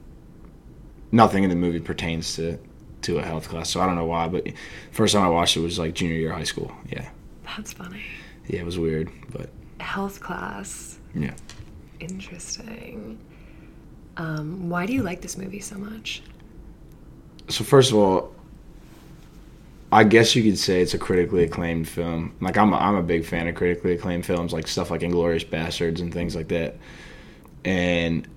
Nothing 1.11 1.43
in 1.43 1.49
the 1.49 1.55
movie 1.55 1.79
pertains 1.79 2.35
to 2.35 2.57
to 3.03 3.17
a 3.17 3.23
health 3.23 3.49
class, 3.49 3.69
so 3.69 3.81
I 3.81 3.85
don't 3.87 3.95
know 3.95 4.05
why. 4.05 4.27
But 4.27 4.47
first 4.91 5.13
time 5.13 5.23
I 5.23 5.29
watched 5.29 5.57
it 5.57 5.61
was 5.61 5.79
like 5.79 5.93
junior 5.95 6.15
year 6.15 6.31
of 6.31 6.37
high 6.37 6.43
school. 6.43 6.71
Yeah, 6.89 7.09
That's 7.57 7.73
funny. 7.73 8.01
yeah, 8.47 8.59
it 8.59 8.65
was 8.65 8.77
weird, 8.77 9.09
but 9.31 9.49
Health 9.79 10.19
class. 10.21 10.99
yeah. 11.15 11.33
Interesting. 11.99 13.17
Um, 14.17 14.69
why 14.69 14.85
do 14.85 14.93
you 14.93 15.01
like 15.03 15.21
this 15.21 15.37
movie 15.37 15.59
so 15.59 15.77
much? 15.77 16.21
so 17.47 17.63
first 17.63 17.91
of 17.91 17.97
all, 17.97 18.33
I 19.91 20.03
guess 20.05 20.35
you 20.35 20.43
could 20.43 20.57
say 20.57 20.81
it's 20.81 20.93
a 20.93 20.97
critically 20.97 21.43
acclaimed 21.43 21.87
film. 21.87 22.33
Like 22.39 22.57
I'm, 22.57 22.71
a, 22.71 22.77
I'm 22.77 22.95
a 22.95 23.03
big 23.03 23.25
fan 23.25 23.47
of 23.47 23.55
critically 23.55 23.93
acclaimed 23.93 24.25
films, 24.25 24.53
like 24.53 24.67
stuff 24.67 24.89
like 24.91 25.01
*Inglourious 25.01 25.45
Basterds* 25.45 25.99
and 25.99 26.13
things 26.13 26.35
like 26.35 26.47
that. 26.49 26.77
And 27.65 28.27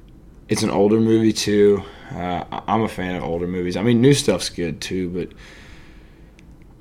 it's 0.48 0.62
an 0.62 0.70
older 0.70 1.00
movie 1.00 1.32
too. 1.32 1.82
Uh, 2.10 2.44
I'm 2.68 2.82
a 2.82 2.88
fan 2.88 3.16
of 3.16 3.24
older 3.24 3.46
movies. 3.46 3.76
I 3.76 3.82
mean, 3.82 4.00
new 4.00 4.14
stuff's 4.14 4.48
good 4.50 4.80
too, 4.80 5.08
but 5.10 5.30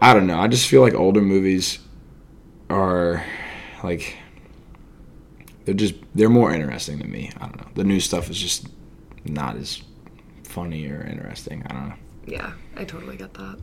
I 0.02 0.14
don't 0.14 0.28
know. 0.28 0.40
I 0.40 0.48
just 0.48 0.68
feel 0.68 0.82
like 0.82 0.94
older 0.94 1.22
movies 1.22 1.80
are 2.70 3.24
like 3.84 4.18
they're 5.66 5.74
just 5.74 5.96
they're 6.14 6.30
more 6.30 6.54
interesting 6.54 7.00
to 7.00 7.08
me. 7.08 7.32
I 7.38 7.46
don't 7.46 7.58
know. 7.58 7.68
The 7.76 7.84
new 7.84 8.00
stuff 8.00 8.30
is 8.30 8.40
just 8.40 8.68
not 9.26 9.56
as 9.56 9.82
funny 10.44 10.88
or 10.88 11.02
interesting. 11.04 11.64
I 11.68 11.74
don't 11.74 11.90
know. 11.90 11.96
Yeah, 12.26 12.54
I 12.76 12.86
totally 12.86 13.18
get 13.18 13.34
that. 13.36 13.60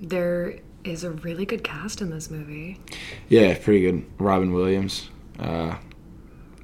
There 0.00 0.58
is 0.84 1.04
a 1.04 1.10
really 1.10 1.44
good 1.44 1.64
cast 1.64 2.00
in 2.00 2.10
this 2.10 2.30
movie. 2.30 2.80
Yeah, 3.28 3.56
pretty 3.58 3.80
good. 3.80 4.06
Robin 4.18 4.52
Williams, 4.52 5.10
uh, 5.38 5.76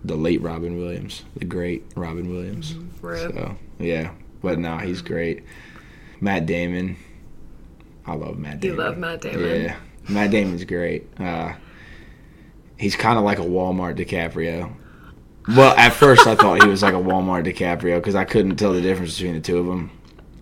the 0.04 0.16
late 0.16 0.40
Robin 0.42 0.76
Williams, 0.76 1.24
the 1.36 1.44
great 1.44 1.84
Robin 1.96 2.28
Williams. 2.28 2.72
Mm-hmm. 2.74 3.32
So 3.34 3.56
yeah, 3.78 4.12
but 4.42 4.58
no, 4.58 4.78
he's 4.78 5.02
great. 5.02 5.44
Matt 6.20 6.46
Damon, 6.46 6.96
I 8.06 8.14
love 8.14 8.38
Matt 8.38 8.60
Damon. 8.60 8.76
You 8.76 8.82
love 8.82 8.98
Matt 8.98 9.20
Damon. 9.20 9.62
Yeah, 9.62 9.76
Matt 10.08 10.30
Damon's 10.30 10.64
great. 10.64 11.08
Uh, 11.20 11.52
he's 12.78 12.96
kind 12.96 13.18
of 13.18 13.24
like 13.24 13.38
a 13.38 13.42
Walmart 13.44 13.96
DiCaprio. 13.96 14.72
Well, 15.48 15.74
at 15.76 15.92
first 15.92 16.26
I 16.26 16.36
thought 16.36 16.62
he 16.62 16.68
was 16.68 16.82
like 16.82 16.94
a 16.94 16.98
Walmart 16.98 17.44
DiCaprio 17.44 17.96
because 17.96 18.14
I 18.14 18.24
couldn't 18.24 18.56
tell 18.56 18.72
the 18.72 18.80
difference 18.80 19.16
between 19.16 19.34
the 19.34 19.40
two 19.40 19.58
of 19.58 19.66
them. 19.66 19.90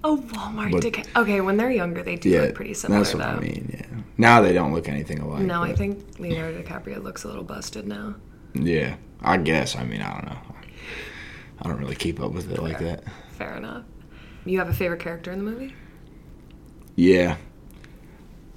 Oh, 0.05 0.17
Walmart. 0.19 0.73
But- 0.73 0.83
Dica- 0.83 1.07
okay, 1.17 1.41
when 1.41 1.57
they're 1.57 1.71
younger, 1.71 2.03
they 2.03 2.17
do 2.17 2.29
Yeah, 2.31 2.41
look 2.43 2.55
pretty 2.55 2.75
similar, 2.75 3.01
that's 3.03 3.15
what 3.15 3.23
though. 3.23 3.31
I 3.31 3.41
mean. 3.41 3.71
Yeah, 3.79 3.99
now 4.19 4.41
they 4.43 4.53
don't 4.53 4.73
look 4.75 4.89
anything 4.89 5.19
alike. 5.21 5.43
No, 5.43 5.63
I 5.63 5.75
think 5.75 6.19
Leonardo 6.19 6.63
DiCaprio 6.63 7.03
looks 7.03 7.25
a 7.25 7.29
little 7.29 7.45
busted 7.45 7.87
now. 7.87 8.15
Yeah, 8.55 8.97
I 9.23 9.37
guess. 9.37 9.77
I 9.77 9.85
mean, 9.85 10.03
I 10.03 10.13
don't 10.13 10.27
know. 10.27 10.39
I 11.63 11.69
don't 11.69 11.79
really 11.79 11.97
keep 11.97 12.21
up 12.21 12.33
with 12.33 12.51
it 12.51 12.63
like 12.63 12.79
that. 12.79 13.05
Fair 13.33 13.57
enough. 13.57 13.85
You 14.45 14.59
have 14.59 14.69
a 14.69 14.75
favorite 14.75 15.01
character 15.01 15.31
in 15.31 15.45
the 15.45 15.51
movie? 15.51 15.75
Yeah. 16.97 17.37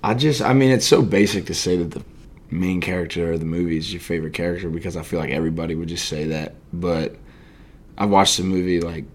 I 0.03 0.13
just, 0.13 0.41
I 0.41 0.53
mean, 0.53 0.71
it's 0.71 0.87
so 0.87 1.01
basic 1.01 1.45
to 1.47 1.53
say 1.53 1.77
that 1.77 1.91
the 1.91 2.03
main 2.49 2.81
character 2.81 3.33
of 3.33 3.39
the 3.39 3.45
movie 3.45 3.77
is 3.77 3.91
your 3.91 4.01
favorite 4.01 4.33
character 4.33 4.69
because 4.69 4.95
I 4.95 5.03
feel 5.03 5.19
like 5.19 5.31
everybody 5.31 5.75
would 5.75 5.89
just 5.89 6.07
say 6.07 6.27
that. 6.27 6.55
But 6.71 7.15
I've 7.97 8.09
watched 8.09 8.37
the 8.37 8.43
movie 8.43 8.79
like 8.79 9.05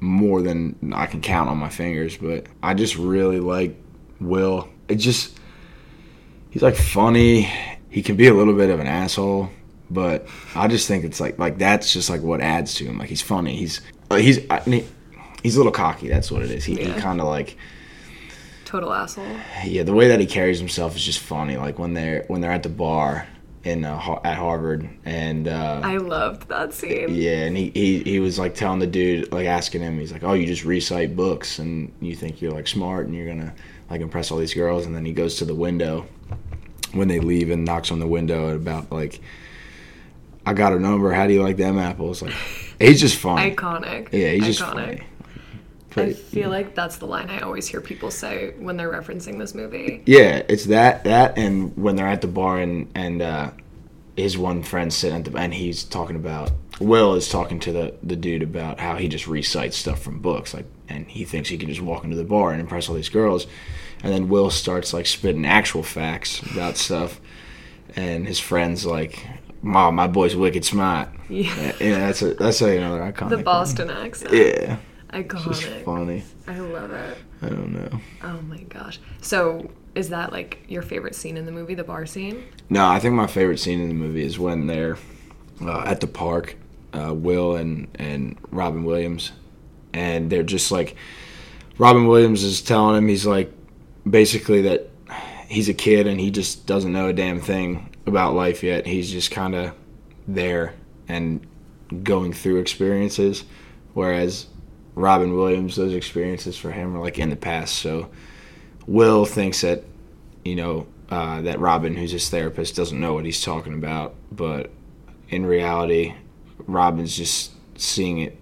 more 0.00 0.42
than 0.42 0.92
I 0.94 1.06
can 1.06 1.20
count 1.20 1.48
on 1.48 1.58
my 1.58 1.68
fingers. 1.68 2.16
But 2.16 2.46
I 2.62 2.74
just 2.74 2.96
really 2.96 3.40
like 3.40 3.76
Will. 4.20 4.68
It 4.88 4.96
just, 4.96 5.38
he's 6.50 6.62
like 6.62 6.76
funny. 6.76 7.50
He 7.88 8.02
can 8.02 8.16
be 8.16 8.26
a 8.26 8.34
little 8.34 8.54
bit 8.54 8.70
of 8.70 8.80
an 8.80 8.86
asshole. 8.86 9.50
But 9.90 10.26
I 10.54 10.68
just 10.68 10.88
think 10.88 11.04
it's 11.04 11.20
like 11.20 11.38
like 11.38 11.58
that's 11.58 11.92
just 11.92 12.08
like 12.08 12.22
what 12.22 12.40
adds 12.40 12.74
to 12.76 12.84
him. 12.84 12.98
Like 12.98 13.08
he's 13.08 13.22
funny. 13.22 13.56
He's 13.56 13.80
uh, 14.10 14.16
he's 14.16 14.38
I 14.50 14.62
mean, 14.66 14.86
he's 15.42 15.56
a 15.56 15.58
little 15.58 15.72
cocky. 15.72 16.08
That's 16.08 16.30
what 16.30 16.42
it 16.42 16.50
is. 16.50 16.64
He, 16.64 16.76
he 16.76 16.92
kind 16.92 17.20
of 17.20 17.26
like 17.26 17.56
Total 18.64 18.92
asshole. 18.92 19.26
yeah, 19.66 19.82
the 19.82 19.92
way 19.92 20.08
that 20.08 20.18
he 20.18 20.24
carries 20.24 20.58
himself 20.58 20.96
is 20.96 21.04
just 21.04 21.18
funny. 21.18 21.58
Like 21.58 21.78
when 21.78 21.92
they're 21.92 22.24
when 22.28 22.40
they're 22.40 22.52
at 22.52 22.62
the 22.62 22.70
bar 22.70 23.26
in 23.64 23.84
uh, 23.84 24.18
at 24.24 24.38
Harvard, 24.38 24.88
and 25.04 25.46
uh, 25.46 25.80
I 25.84 25.98
loved 25.98 26.48
that 26.48 26.72
scene. 26.72 27.14
yeah, 27.14 27.44
and 27.44 27.56
he, 27.56 27.70
he 27.74 28.02
he 28.02 28.20
was 28.20 28.38
like 28.38 28.54
telling 28.54 28.78
the 28.78 28.86
dude, 28.86 29.30
like 29.30 29.46
asking 29.46 29.82
him, 29.82 29.98
he's 29.98 30.10
like, 30.10 30.24
"Oh, 30.24 30.32
you 30.32 30.46
just 30.46 30.64
recite 30.64 31.14
books, 31.14 31.58
and 31.58 31.92
you 32.00 32.14
think 32.16 32.40
you're 32.40 32.52
like 32.52 32.66
smart, 32.66 33.06
and 33.06 33.14
you're 33.14 33.26
gonna 33.26 33.54
like 33.90 34.00
impress 34.00 34.30
all 34.30 34.38
these 34.38 34.54
girls." 34.54 34.86
And 34.86 34.94
then 34.96 35.04
he 35.04 35.12
goes 35.12 35.36
to 35.36 35.44
the 35.44 35.54
window 35.54 36.06
when 36.92 37.08
they 37.08 37.20
leave 37.20 37.50
and 37.50 37.64
knocks 37.64 37.90
on 37.90 38.00
the 38.00 38.06
window 38.06 38.48
at 38.50 38.56
about 38.56 38.90
like, 38.90 39.20
"I 40.46 40.54
got 40.54 40.72
her 40.72 40.80
number. 40.80 41.12
How 41.12 41.26
do 41.26 41.32
you 41.32 41.42
like 41.42 41.56
them 41.56 41.78
apples?" 41.78 42.22
Like, 42.22 42.34
he's 42.78 43.00
just 43.00 43.16
funny. 43.16 43.54
Iconic. 43.54 44.12
yeah, 44.12 44.30
he's 44.30 44.58
just 44.58 44.60
Iconic. 44.60 44.74
funny. 44.74 45.02
I 45.96 46.12
feel 46.14 46.48
like 46.48 46.74
that's 46.74 46.96
the 46.96 47.06
line 47.06 47.28
I 47.28 47.40
always 47.40 47.66
hear 47.68 47.80
people 47.82 48.10
say 48.10 48.54
when 48.58 48.76
they're 48.78 48.90
referencing 48.90 49.38
this 49.38 49.54
movie. 49.54 50.02
Yeah, 50.06 50.42
it's 50.48 50.64
that 50.66 51.04
that 51.04 51.36
and 51.36 51.76
when 51.76 51.96
they're 51.96 52.06
at 52.06 52.22
the 52.22 52.28
bar 52.28 52.58
and 52.58 52.90
and 52.94 53.20
uh, 53.20 53.50
his 54.16 54.38
one 54.38 54.62
friend 54.62 54.92
sitting 54.92 55.18
at 55.18 55.24
the 55.24 55.36
and 55.38 55.52
he's 55.52 55.84
talking 55.84 56.16
about 56.16 56.50
Will 56.80 57.14
is 57.14 57.28
talking 57.28 57.60
to 57.60 57.72
the 57.72 57.94
the 58.02 58.16
dude 58.16 58.42
about 58.42 58.80
how 58.80 58.96
he 58.96 59.08
just 59.08 59.26
recites 59.26 59.76
stuff 59.76 60.00
from 60.00 60.20
books 60.20 60.54
like 60.54 60.64
and 60.88 61.06
he 61.08 61.24
thinks 61.24 61.48
he 61.48 61.58
can 61.58 61.68
just 61.68 61.80
walk 61.80 62.04
into 62.04 62.16
the 62.16 62.24
bar 62.24 62.52
and 62.52 62.60
impress 62.60 62.88
all 62.88 62.94
these 62.94 63.08
girls, 63.08 63.46
and 64.02 64.12
then 64.12 64.28
Will 64.28 64.50
starts 64.50 64.92
like 64.92 65.06
spitting 65.06 65.46
actual 65.46 65.82
facts 65.82 66.40
about 66.50 66.76
stuff, 66.76 67.20
and 67.96 68.26
his 68.26 68.38
friends 68.38 68.86
like. 68.86 69.26
Mom, 69.62 69.94
my 69.94 70.08
boy's 70.08 70.34
wicked 70.34 70.64
smart. 70.64 71.08
Yeah. 71.28 71.72
Yeah, 71.80 71.98
that's 72.00 72.22
a 72.22 72.34
that's 72.34 72.60
a, 72.62 72.76
another 72.76 73.00
iconic. 73.00 73.28
The 73.30 73.36
one. 73.36 73.44
Boston 73.44 73.90
accent. 73.90 74.32
Yeah, 74.34 74.76
it's 75.12 75.44
just 75.44 75.62
Iconic. 75.62 75.84
funny. 75.84 76.24
I 76.46 76.58
love 76.58 76.90
it. 76.92 77.18
I 77.40 77.48
don't 77.48 77.72
know. 77.72 78.00
Oh 78.22 78.40
my 78.42 78.62
gosh. 78.62 78.98
So, 79.20 79.70
is 79.94 80.08
that 80.08 80.32
like 80.32 80.64
your 80.68 80.82
favorite 80.82 81.14
scene 81.14 81.36
in 81.36 81.46
the 81.46 81.52
movie, 81.52 81.74
the 81.74 81.84
bar 81.84 82.06
scene? 82.06 82.44
No, 82.70 82.86
I 82.86 82.98
think 82.98 83.14
my 83.14 83.26
favorite 83.26 83.58
scene 83.58 83.80
in 83.80 83.88
the 83.88 83.94
movie 83.94 84.24
is 84.24 84.38
when 84.38 84.66
they're 84.66 84.96
uh, 85.60 85.82
at 85.86 86.00
the 86.00 86.06
park, 86.06 86.56
uh, 86.92 87.14
Will 87.14 87.56
and 87.56 87.88
and 87.94 88.36
Robin 88.50 88.84
Williams, 88.84 89.32
and 89.92 90.28
they're 90.28 90.42
just 90.42 90.72
like 90.72 90.96
Robin 91.78 92.06
Williams 92.06 92.42
is 92.42 92.60
telling 92.62 92.96
him 92.96 93.08
he's 93.08 93.26
like 93.26 93.52
basically 94.08 94.62
that 94.62 94.88
he's 95.48 95.68
a 95.68 95.74
kid 95.74 96.06
and 96.06 96.18
he 96.18 96.30
just 96.30 96.66
doesn't 96.66 96.92
know 96.92 97.08
a 97.08 97.12
damn 97.12 97.40
thing 97.40 97.91
about 98.06 98.34
life 98.34 98.62
yet. 98.62 98.86
He's 98.86 99.10
just 99.10 99.30
kind 99.30 99.54
of 99.54 99.74
there 100.26 100.74
and 101.08 101.46
going 102.02 102.32
through 102.32 102.58
experiences, 102.58 103.44
whereas 103.94 104.46
Robin 104.94 105.34
Williams, 105.34 105.76
those 105.76 105.94
experiences 105.94 106.56
for 106.56 106.70
him 106.70 106.96
are 106.96 107.00
like 107.00 107.18
in 107.18 107.30
the 107.30 107.36
past. 107.36 107.76
So 107.76 108.10
Will 108.86 109.24
thinks 109.24 109.60
that 109.60 109.84
you 110.44 110.56
know, 110.56 110.86
uh, 111.10 111.42
that 111.42 111.60
Robin, 111.60 111.96
who's 111.96 112.12
his 112.12 112.28
therapist, 112.28 112.76
doesn't 112.76 112.98
know 112.98 113.14
what 113.14 113.24
he's 113.24 113.42
talking 113.42 113.74
about. 113.74 114.14
But 114.30 114.70
in 115.28 115.46
reality, 115.46 116.14
Robin's 116.66 117.16
just 117.16 117.52
seeing 117.76 118.18
it 118.18 118.38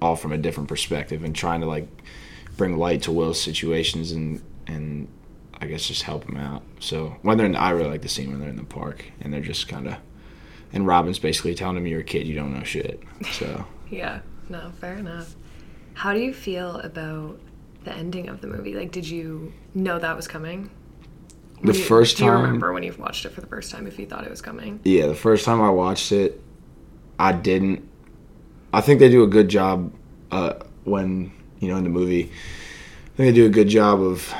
all 0.00 0.16
from 0.16 0.32
a 0.32 0.38
different 0.38 0.68
perspective 0.68 1.24
and 1.24 1.34
trying 1.34 1.60
to 1.60 1.66
like 1.66 1.86
bring 2.56 2.76
light 2.76 3.02
to 3.02 3.12
Will's 3.12 3.40
situations 3.40 4.12
and 4.12 4.42
and 4.66 5.08
I 5.62 5.66
guess 5.66 5.86
just 5.86 6.02
help 6.02 6.26
them 6.26 6.36
out. 6.36 6.62
So 6.80 7.16
when 7.22 7.38
they're 7.38 7.46
in, 7.46 7.54
I 7.54 7.70
really 7.70 7.88
like 7.90 8.02
the 8.02 8.08
scene 8.08 8.30
when 8.32 8.40
they're 8.40 8.50
in 8.50 8.56
the 8.56 8.64
park 8.64 9.04
and 9.20 9.32
they're 9.32 9.40
just 9.40 9.68
kind 9.68 9.86
of, 9.86 9.94
and 10.72 10.86
Robin's 10.86 11.20
basically 11.20 11.54
telling 11.54 11.76
him 11.76 11.86
you're 11.86 12.00
a 12.00 12.04
kid, 12.04 12.26
you 12.26 12.34
don't 12.34 12.52
know 12.52 12.64
shit. 12.64 13.00
So 13.32 13.64
Yeah. 13.90 14.20
No, 14.48 14.72
fair 14.80 14.94
enough. 14.94 15.36
How 15.94 16.12
do 16.12 16.18
you 16.18 16.34
feel 16.34 16.76
about 16.80 17.38
the 17.84 17.92
ending 17.94 18.28
of 18.28 18.40
the 18.40 18.48
movie? 18.48 18.74
Like, 18.74 18.90
did 18.90 19.06
you 19.08 19.52
know 19.74 19.98
that 20.00 20.16
was 20.16 20.26
coming? 20.26 20.70
the 21.62 21.72
you- 21.72 21.84
first 21.84 22.16
Do 22.16 22.24
you 22.24 22.30
time, 22.30 22.42
remember 22.42 22.72
when 22.72 22.82
you 22.82 22.92
watched 22.98 23.24
it 23.24 23.30
for 23.30 23.40
the 23.40 23.46
first 23.46 23.70
time 23.70 23.86
if 23.86 23.96
you 24.00 24.06
thought 24.06 24.24
it 24.24 24.30
was 24.30 24.42
coming? 24.42 24.80
Yeah, 24.82 25.06
the 25.06 25.14
first 25.14 25.44
time 25.44 25.60
I 25.62 25.70
watched 25.70 26.10
it, 26.10 26.42
I 27.20 27.30
didn't. 27.30 27.88
I 28.72 28.80
think 28.80 28.98
they 28.98 29.08
do 29.10 29.22
a 29.22 29.28
good 29.28 29.48
job 29.48 29.92
uh, 30.32 30.54
when 30.82 31.30
you 31.60 31.68
know 31.68 31.76
in 31.76 31.84
the 31.84 31.90
movie. 31.90 32.24
I 32.24 33.16
think 33.16 33.28
they 33.28 33.32
do 33.32 33.46
a 33.46 33.50
good 33.50 33.68
job 33.68 34.00
of 34.00 34.34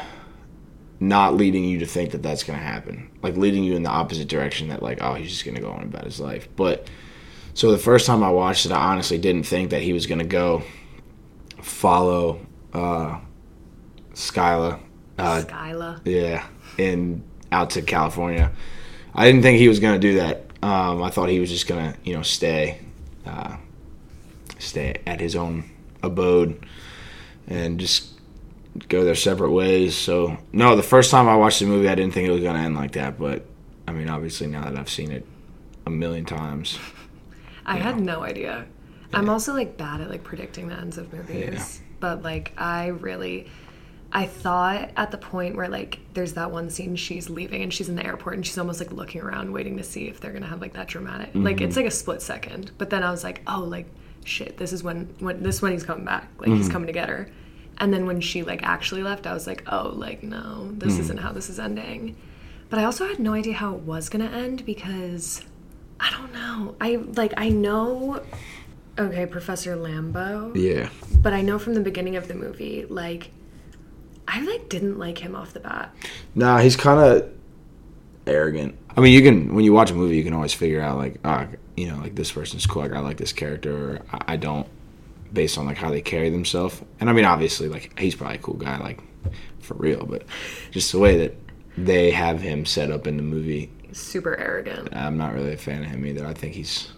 not 1.02 1.34
leading 1.34 1.64
you 1.64 1.78
to 1.80 1.86
think 1.86 2.12
that 2.12 2.22
that's 2.22 2.44
going 2.44 2.58
to 2.58 2.64
happen, 2.64 3.10
like 3.22 3.36
leading 3.36 3.64
you 3.64 3.74
in 3.74 3.82
the 3.82 3.90
opposite 3.90 4.28
direction. 4.28 4.68
That 4.68 4.82
like, 4.82 5.02
oh, 5.02 5.14
he's 5.14 5.30
just 5.30 5.44
going 5.44 5.56
to 5.56 5.60
go 5.60 5.70
on 5.70 5.82
about 5.82 6.04
his 6.04 6.20
life. 6.20 6.48
But 6.56 6.88
so 7.54 7.70
the 7.70 7.78
first 7.78 8.06
time 8.06 8.22
I 8.22 8.30
watched 8.30 8.66
it, 8.66 8.72
I 8.72 8.92
honestly 8.92 9.18
didn't 9.18 9.44
think 9.44 9.70
that 9.70 9.82
he 9.82 9.92
was 9.92 10.06
going 10.06 10.20
to 10.20 10.24
go 10.24 10.62
follow 11.60 12.46
uh, 12.72 13.18
Skylar. 14.14 14.80
Uh, 15.18 15.42
Skylar. 15.42 16.00
yeah, 16.04 16.46
in 16.78 17.22
out 17.50 17.70
to 17.70 17.82
California. 17.82 18.50
I 19.14 19.26
didn't 19.26 19.42
think 19.42 19.58
he 19.58 19.68
was 19.68 19.78
gonna 19.78 19.98
do 19.98 20.14
that. 20.14 20.46
Um, 20.62 21.02
I 21.02 21.10
thought 21.10 21.28
he 21.28 21.38
was 21.38 21.50
just 21.50 21.66
gonna, 21.66 21.94
you 22.02 22.14
know, 22.14 22.22
stay, 22.22 22.80
uh, 23.26 23.56
stay 24.58 25.00
at 25.06 25.20
his 25.20 25.36
own 25.36 25.70
abode, 26.02 26.64
and 27.46 27.78
just 27.78 28.11
go 28.88 29.04
their 29.04 29.14
separate 29.14 29.50
ways. 29.50 29.96
So 29.96 30.36
no, 30.52 30.76
the 30.76 30.82
first 30.82 31.10
time 31.10 31.28
I 31.28 31.36
watched 31.36 31.60
the 31.60 31.66
movie, 31.66 31.88
I 31.88 31.94
didn't 31.94 32.14
think 32.14 32.28
it 32.28 32.32
was 32.32 32.42
gonna 32.42 32.60
end 32.60 32.76
like 32.76 32.92
that. 32.92 33.18
But 33.18 33.44
I 33.86 33.92
mean, 33.92 34.08
obviously 34.08 34.46
now 34.46 34.64
that 34.64 34.78
I've 34.78 34.90
seen 34.90 35.10
it 35.10 35.26
a 35.86 35.90
million 35.90 36.24
times, 36.24 36.78
I 37.66 37.76
had 37.76 38.00
no 38.00 38.22
idea. 38.22 38.66
I'm 39.14 39.28
also 39.28 39.52
like 39.52 39.76
bad 39.76 40.00
at 40.00 40.10
like 40.10 40.24
predicting 40.24 40.68
the 40.68 40.74
ends 40.74 40.98
of 40.98 41.12
movies. 41.12 41.80
But 42.00 42.22
like 42.22 42.52
I 42.56 42.88
really 42.88 43.48
I 44.12 44.26
thought 44.26 44.90
at 44.96 45.10
the 45.10 45.18
point 45.18 45.56
where 45.56 45.68
like 45.68 46.00
there's 46.14 46.34
that 46.34 46.50
one 46.50 46.70
scene 46.70 46.96
she's 46.96 47.30
leaving 47.30 47.62
and 47.62 47.72
she's 47.72 47.88
in 47.88 47.94
the 47.94 48.04
airport 48.04 48.34
and 48.34 48.46
she's 48.46 48.58
almost 48.58 48.80
like 48.80 48.92
looking 48.92 49.20
around 49.20 49.52
waiting 49.52 49.76
to 49.76 49.82
see 49.82 50.08
if 50.08 50.20
they're 50.20 50.32
gonna 50.32 50.46
have 50.46 50.60
like 50.60 50.72
that 50.74 50.88
dramatic 50.88 51.30
like 51.34 51.60
it's 51.60 51.74
mm-hmm. 51.74 51.84
like 51.84 51.86
a 51.86 51.94
split 51.94 52.22
second. 52.22 52.72
But 52.78 52.90
then 52.90 53.02
I 53.02 53.10
was 53.10 53.22
like, 53.22 53.42
oh 53.46 53.60
like 53.60 53.86
shit, 54.24 54.56
this 54.56 54.72
is 54.72 54.82
when 54.82 55.14
when 55.18 55.42
this 55.42 55.56
is 55.56 55.62
when 55.62 55.72
he's 55.72 55.84
coming 55.84 56.04
back. 56.04 56.28
Like 56.38 56.48
he's 56.48 56.64
mm-hmm. 56.64 56.72
coming 56.72 56.86
to 56.86 56.92
get 56.92 57.08
her. 57.08 57.28
And 57.82 57.92
then 57.92 58.06
when 58.06 58.20
she 58.20 58.44
like 58.44 58.62
actually 58.62 59.02
left, 59.02 59.26
I 59.26 59.34
was 59.34 59.48
like, 59.48 59.64
oh, 59.66 59.88
like 59.88 60.22
no, 60.22 60.70
this 60.70 61.00
isn't 61.00 61.18
how 61.18 61.32
this 61.32 61.50
is 61.50 61.58
ending. 61.58 62.14
But 62.70 62.78
I 62.78 62.84
also 62.84 63.08
had 63.08 63.18
no 63.18 63.34
idea 63.34 63.54
how 63.54 63.74
it 63.74 63.80
was 63.80 64.08
gonna 64.08 64.30
end 64.30 64.64
because 64.64 65.42
I 65.98 66.08
don't 66.10 66.32
know. 66.32 66.76
I 66.80 66.94
like 67.16 67.34
I 67.36 67.48
know. 67.48 68.22
Okay, 68.96 69.26
Professor 69.26 69.74
Lambeau. 69.74 70.54
Yeah. 70.54 70.90
But 71.20 71.32
I 71.32 71.42
know 71.42 71.58
from 71.58 71.74
the 71.74 71.80
beginning 71.80 72.14
of 72.14 72.28
the 72.28 72.34
movie, 72.34 72.86
like, 72.88 73.30
I 74.28 74.42
like 74.42 74.68
didn't 74.68 75.00
like 75.00 75.18
him 75.18 75.34
off 75.34 75.52
the 75.52 75.60
bat. 75.60 75.92
Nah, 76.36 76.58
he's 76.58 76.76
kind 76.76 77.00
of 77.00 77.32
arrogant. 78.28 78.78
I 78.96 79.00
mean, 79.00 79.12
you 79.12 79.22
can 79.22 79.56
when 79.56 79.64
you 79.64 79.72
watch 79.72 79.90
a 79.90 79.94
movie, 79.94 80.16
you 80.16 80.22
can 80.22 80.34
always 80.34 80.54
figure 80.54 80.80
out 80.80 80.98
like, 80.98 81.18
ah, 81.24 81.48
you 81.76 81.88
know, 81.88 81.96
like 81.96 82.14
this 82.14 82.30
person's 82.30 82.64
cool. 82.64 82.82
Like 82.82 82.92
I 82.92 83.00
like 83.00 83.16
this 83.16 83.32
character, 83.32 84.02
I 84.12 84.36
don't, 84.36 84.68
based 85.32 85.58
on 85.58 85.66
like 85.66 85.76
how 85.76 85.90
they 85.90 86.02
carry 86.02 86.30
themselves. 86.30 86.82
And 87.00 87.08
I 87.08 87.12
mean, 87.12 87.24
obviously, 87.24 87.68
like 87.68 87.98
he's 87.98 88.14
probably 88.14 88.36
a 88.36 88.40
cool 88.40 88.54
guy, 88.54 88.78
like 88.78 89.00
for 89.60 89.74
real. 89.74 90.04
But 90.06 90.24
just 90.70 90.92
the 90.92 90.98
way 90.98 91.18
that 91.18 91.34
they 91.76 92.10
have 92.10 92.40
him 92.40 92.66
set 92.66 92.90
up 92.90 93.06
in 93.06 93.16
the 93.16 93.22
movie, 93.22 93.70
Super 93.92 94.38
arrogant. 94.38 94.94
I'm 94.94 95.18
not 95.18 95.34
really 95.34 95.52
a 95.52 95.56
fan 95.56 95.84
of 95.84 95.90
him 95.90 96.06
either. 96.06 96.26
I 96.26 96.32
think 96.32 96.54
he's 96.54 96.90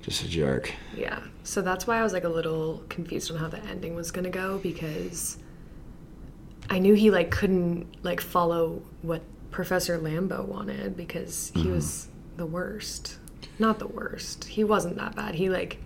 just 0.00 0.22
a 0.22 0.28
jerk. 0.28 0.72
Yeah. 0.96 1.20
So 1.42 1.60
that's 1.60 1.86
why 1.86 1.98
I 1.98 2.02
was 2.02 2.12
like 2.12 2.24
a 2.24 2.28
little 2.28 2.84
confused 2.88 3.30
on 3.30 3.36
how 3.36 3.48
the 3.48 3.62
ending 3.64 3.94
was 3.94 4.10
gonna 4.10 4.30
go 4.30 4.58
because 4.58 5.38
I 6.70 6.78
knew 6.78 6.94
he 6.94 7.10
like 7.10 7.30
couldn't 7.30 7.86
like 8.04 8.20
follow 8.20 8.82
what 9.02 9.22
Professor 9.50 9.98
Lambeau 9.98 10.44
wanted 10.46 10.96
because 10.96 11.50
he 11.54 11.62
mm-hmm. 11.62 11.72
was 11.72 12.08
the 12.36 12.46
worst. 12.46 13.18
Not 13.58 13.78
the 13.78 13.88
worst. 13.88 14.44
He 14.44 14.64
wasn't 14.64 14.96
that 14.96 15.16
bad. 15.16 15.34
He 15.34 15.50
like 15.50 15.78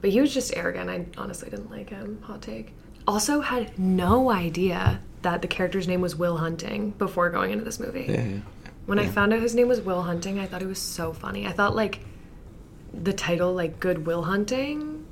but 0.00 0.10
he 0.10 0.20
was 0.20 0.32
just 0.32 0.54
arrogant. 0.56 0.90
I 0.90 1.06
honestly 1.20 1.50
didn't 1.50 1.70
like 1.70 1.90
him. 1.90 2.20
Hot 2.22 2.42
take. 2.42 2.72
Also 3.06 3.40
had 3.40 3.78
no 3.78 4.30
idea 4.30 5.00
that 5.22 5.42
the 5.42 5.48
character's 5.48 5.88
name 5.88 6.00
was 6.00 6.16
Will 6.16 6.36
Hunting 6.36 6.90
before 6.92 7.30
going 7.30 7.50
into 7.52 7.64
this 7.64 7.78
movie. 7.80 8.06
Yeah. 8.08 8.24
yeah. 8.24 8.38
When 8.86 8.98
I 9.00 9.06
found 9.06 9.32
out 9.32 9.40
his 9.42 9.54
name 9.54 9.66
was 9.68 9.80
Will 9.80 10.02
Hunting, 10.02 10.38
I 10.38 10.46
thought 10.46 10.62
it 10.62 10.68
was 10.68 10.78
so 10.78 11.12
funny. 11.12 11.46
I 11.46 11.52
thought 11.52 11.74
like 11.74 12.00
the 12.94 13.12
title 13.12 13.52
like 13.52 13.80
Good 13.80 14.06
Will 14.06 14.22
Hunting 14.22 15.04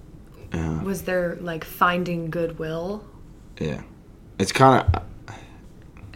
Yeah. 0.53 0.83
was 0.83 1.03
their 1.03 1.37
like 1.41 1.65
finding 1.65 2.31
goodwill. 2.31 3.05
yeah. 3.59 3.83
It's 4.39 4.51
kind 4.53 4.85
of 4.85 4.95
uh, 5.29 5.33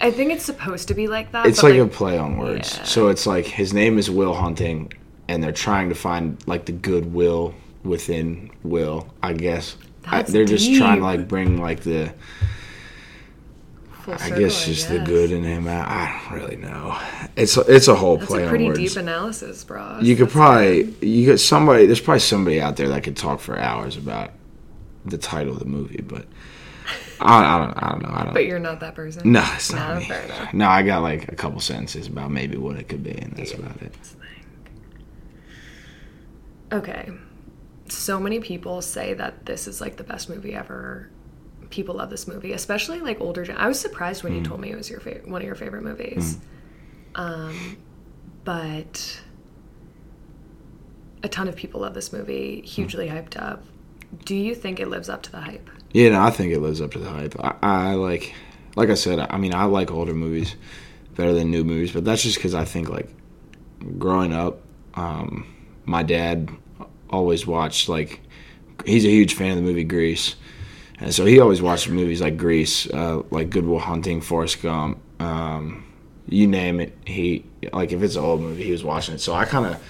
I 0.00 0.10
think 0.12 0.32
it's 0.32 0.44
supposed 0.44 0.88
to 0.88 0.94
be 0.94 1.06
like 1.08 1.32
that. 1.32 1.46
it's 1.46 1.60
but, 1.62 1.70
like, 1.72 1.80
a 1.80 1.86
play 1.86 2.18
on 2.18 2.36
words. 2.36 2.76
Yeah. 2.76 2.84
So 2.84 3.08
it's 3.08 3.26
like 3.26 3.46
his 3.46 3.72
name 3.72 3.98
is 3.98 4.08
Will 4.10 4.34
Hunting, 4.34 4.92
and 5.28 5.42
they're 5.42 5.52
trying 5.52 5.88
to 5.88 5.94
find 5.96 6.38
like 6.46 6.66
the 6.66 6.72
goodwill 6.72 7.54
within 7.88 8.50
Will. 8.62 9.12
I 9.22 9.32
guess 9.32 9.76
I, 10.04 10.22
they're 10.22 10.44
just 10.44 10.72
trying 10.76 10.98
to 10.98 11.04
like 11.04 11.26
bring 11.28 11.60
like 11.60 11.80
the 11.80 12.12
full 14.02 14.14
I 14.14 14.30
guess 14.30 14.64
just 14.64 14.88
the 14.88 14.98
guess. 14.98 15.06
good 15.06 15.30
in 15.32 15.42
him. 15.44 15.66
out. 15.68 15.88
I 15.88 16.28
don't 16.30 16.40
really 16.40 16.56
know. 16.56 16.96
It's 17.36 17.56
it's 17.56 17.88
a 17.88 17.94
whole 17.94 18.18
play. 18.18 18.20
That's 18.20 18.30
play 18.30 18.42
a 18.42 18.44
on 18.44 18.48
pretty 18.50 18.66
words. 18.66 18.78
deep 18.78 18.96
analysis, 18.96 19.64
bro. 19.64 19.98
you 20.00 20.16
could 20.16 20.26
That's 20.26 20.32
probably 20.34 20.84
good. 20.84 21.08
you 21.08 21.26
get 21.26 21.38
somebody. 21.38 21.86
There's 21.86 22.00
probably 22.00 22.20
somebody 22.20 22.60
out 22.60 22.76
there 22.76 22.88
that 22.88 23.02
could 23.02 23.16
talk 23.16 23.40
for 23.40 23.58
hours 23.58 23.96
about 23.96 24.32
the 25.04 25.18
title 25.18 25.52
of 25.54 25.58
the 25.58 25.64
movie, 25.66 26.02
but 26.02 26.26
I, 27.20 27.44
I 27.44 27.58
don't 27.58 27.82
I 27.82 27.90
don't 27.90 28.02
know. 28.02 28.10
I 28.12 28.24
don't. 28.24 28.34
But 28.34 28.46
you're 28.46 28.58
not 28.58 28.80
that 28.80 28.94
person. 28.94 29.30
No, 29.32 29.44
it's 29.54 29.72
not 29.72 29.94
No, 29.94 30.00
me. 30.00 30.06
fair 30.06 30.22
enough. 30.22 30.54
No, 30.54 30.68
I 30.68 30.82
got 30.82 31.02
like 31.02 31.30
a 31.30 31.36
couple 31.36 31.60
sentences 31.60 32.06
about 32.06 32.30
maybe 32.30 32.56
what 32.56 32.76
it 32.76 32.88
could 32.88 33.02
be, 33.04 33.10
and 33.12 33.32
that's 33.36 33.52
about 33.54 33.80
it. 33.82 33.94
Okay. 36.72 37.10
So 37.88 38.20
many 38.20 38.40
people 38.40 38.82
say 38.82 39.14
that 39.14 39.46
this 39.46 39.66
is 39.66 39.80
like 39.80 39.96
the 39.96 40.04
best 40.04 40.28
movie 40.28 40.54
ever. 40.54 41.10
People 41.70 41.96
love 41.96 42.10
this 42.10 42.26
movie, 42.26 42.52
especially 42.52 43.00
like 43.00 43.20
older. 43.20 43.44
Gen- 43.44 43.56
I 43.56 43.68
was 43.68 43.78
surprised 43.78 44.22
when 44.24 44.34
you 44.34 44.42
told 44.42 44.60
me 44.60 44.70
it 44.70 44.76
was 44.76 44.88
your 44.88 45.00
fa- 45.00 45.20
one 45.24 45.42
of 45.42 45.46
your 45.46 45.54
favorite 45.54 45.82
movies. 45.82 46.38
Um, 47.14 47.76
but 48.44 49.20
a 51.22 51.28
ton 51.28 51.48
of 51.48 51.56
people 51.56 51.80
love 51.80 51.94
this 51.94 52.12
movie, 52.12 52.62
hugely 52.62 53.08
hyped 53.08 53.36
up. 53.36 53.64
Do 54.24 54.34
you 54.34 54.54
think 54.54 54.80
it 54.80 54.88
lives 54.88 55.08
up 55.08 55.22
to 55.24 55.32
the 55.32 55.40
hype? 55.40 55.68
Yeah, 55.92 56.10
no, 56.10 56.22
I 56.22 56.30
think 56.30 56.52
it 56.52 56.60
lives 56.60 56.80
up 56.80 56.92
to 56.92 56.98
the 56.98 57.10
hype. 57.10 57.34
I, 57.38 57.54
I 57.62 57.94
like, 57.94 58.34
like 58.76 58.88
I 58.88 58.94
said, 58.94 59.18
I 59.18 59.36
mean, 59.36 59.54
I 59.54 59.64
like 59.64 59.90
older 59.90 60.14
movies 60.14 60.56
better 61.14 61.32
than 61.32 61.50
new 61.50 61.64
movies, 61.64 61.92
but 61.92 62.04
that's 62.04 62.22
just 62.22 62.36
because 62.36 62.54
I 62.54 62.64
think 62.64 62.88
like 62.88 63.08
growing 63.98 64.32
up, 64.32 64.60
um, 64.94 65.46
my 65.84 66.02
dad 66.02 66.50
always 67.10 67.46
watched 67.46 67.88
like 67.88 68.20
he's 68.84 69.04
a 69.04 69.10
huge 69.10 69.34
fan 69.34 69.52
of 69.52 69.56
the 69.56 69.62
movie 69.62 69.84
Grease, 69.84 70.36
and 71.00 71.14
so 71.14 71.24
he 71.24 71.40
always 71.40 71.62
watched 71.62 71.88
movies 71.88 72.20
like 72.20 72.36
Grease, 72.36 72.88
uh, 72.90 73.22
like 73.30 73.50
Good 73.50 73.66
Will 73.66 73.78
Hunting, 73.78 74.20
Forrest 74.20 74.62
Gump, 74.62 74.98
um, 75.20 75.84
you 76.28 76.46
name 76.46 76.80
it. 76.80 76.96
He 77.04 77.44
like 77.72 77.92
if 77.92 78.02
it's 78.02 78.16
an 78.16 78.24
old 78.24 78.40
movie, 78.40 78.64
he 78.64 78.72
was 78.72 78.84
watching 78.84 79.14
it. 79.14 79.20
So 79.20 79.34
I 79.34 79.44
kind 79.44 79.66
of 79.66 79.82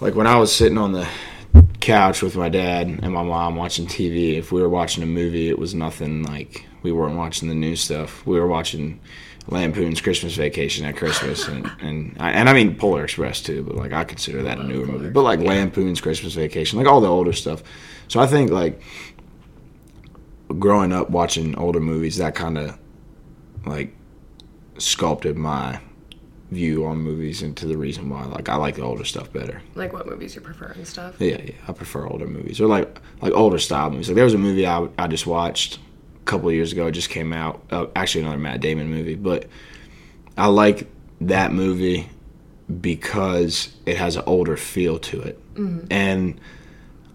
like 0.00 0.14
when 0.14 0.26
I 0.26 0.36
was 0.36 0.54
sitting 0.54 0.78
on 0.78 0.92
the 0.92 1.08
couch 1.82 2.22
with 2.22 2.36
my 2.36 2.48
dad 2.48 2.86
and 2.86 3.12
my 3.12 3.22
mom 3.22 3.56
watching 3.56 3.86
TV. 3.86 4.38
If 4.38 4.52
we 4.52 4.62
were 4.62 4.68
watching 4.68 5.02
a 5.02 5.06
movie, 5.06 5.48
it 5.48 5.58
was 5.58 5.74
nothing 5.74 6.22
like 6.22 6.64
we 6.82 6.92
weren't 6.92 7.16
watching 7.16 7.48
the 7.48 7.54
new 7.54 7.76
stuff. 7.76 8.24
We 8.24 8.38
were 8.38 8.46
watching 8.46 9.00
Lampoon's 9.48 10.00
Christmas 10.00 10.34
Vacation 10.36 10.84
at 10.84 10.96
Christmas, 10.96 11.48
and 11.48 11.70
and 11.80 12.16
I, 12.20 12.30
and 12.30 12.48
I 12.48 12.52
mean 12.52 12.76
Polar 12.76 13.04
Express 13.04 13.40
too. 13.40 13.62
But 13.64 13.76
like 13.76 13.92
I 13.92 14.04
consider 14.04 14.42
that 14.42 14.58
a 14.58 14.64
newer 14.64 14.86
movie. 14.86 15.10
But 15.10 15.22
like 15.22 15.40
Lampoon's 15.40 16.00
Christmas 16.00 16.34
Vacation, 16.34 16.78
like 16.78 16.86
all 16.86 17.00
the 17.00 17.08
older 17.08 17.32
stuff. 17.32 17.62
So 18.08 18.20
I 18.20 18.26
think 18.26 18.50
like 18.50 18.80
growing 20.58 20.92
up 20.92 21.10
watching 21.10 21.56
older 21.58 21.80
movies, 21.80 22.18
that 22.18 22.34
kind 22.34 22.56
of 22.58 22.78
like 23.66 23.94
sculpted 24.78 25.36
my 25.36 25.80
view 26.50 26.84
on 26.84 26.98
movies 26.98 27.42
into 27.42 27.66
the 27.66 27.76
reason 27.76 28.10
why 28.10 28.24
like 28.26 28.48
I 28.48 28.56
like 28.56 28.76
the 28.76 28.82
older 28.82 29.04
stuff 29.04 29.32
better. 29.32 29.62
Like 29.74 29.92
what 29.92 30.06
movies 30.06 30.34
you 30.34 30.40
prefer 30.40 30.66
and 30.66 30.86
stuff? 30.86 31.16
Yeah, 31.18 31.40
yeah, 31.42 31.54
I 31.66 31.72
prefer 31.72 32.06
older 32.06 32.26
movies 32.26 32.60
or 32.60 32.66
like 32.66 33.00
like 33.20 33.32
older 33.32 33.58
style 33.58 33.90
movies. 33.90 34.08
Like 34.08 34.16
there 34.16 34.24
was 34.24 34.34
a 34.34 34.38
movie 34.38 34.66
I, 34.66 34.88
I 34.98 35.08
just 35.08 35.26
watched 35.26 35.78
couple 36.24 36.48
of 36.48 36.54
years 36.54 36.72
ago. 36.72 36.86
It 36.86 36.92
just 36.92 37.10
came 37.10 37.32
out. 37.32 37.62
Uh, 37.70 37.86
actually, 37.96 38.22
another 38.22 38.38
Matt 38.38 38.60
Damon 38.60 38.88
movie, 38.90 39.14
but 39.14 39.46
I 40.36 40.46
like 40.46 40.86
that 41.20 41.52
movie 41.52 42.08
because 42.80 43.74
it 43.86 43.96
has 43.96 44.16
an 44.16 44.22
older 44.26 44.56
feel 44.56 44.98
to 44.98 45.20
it, 45.22 45.38
and 45.90 46.40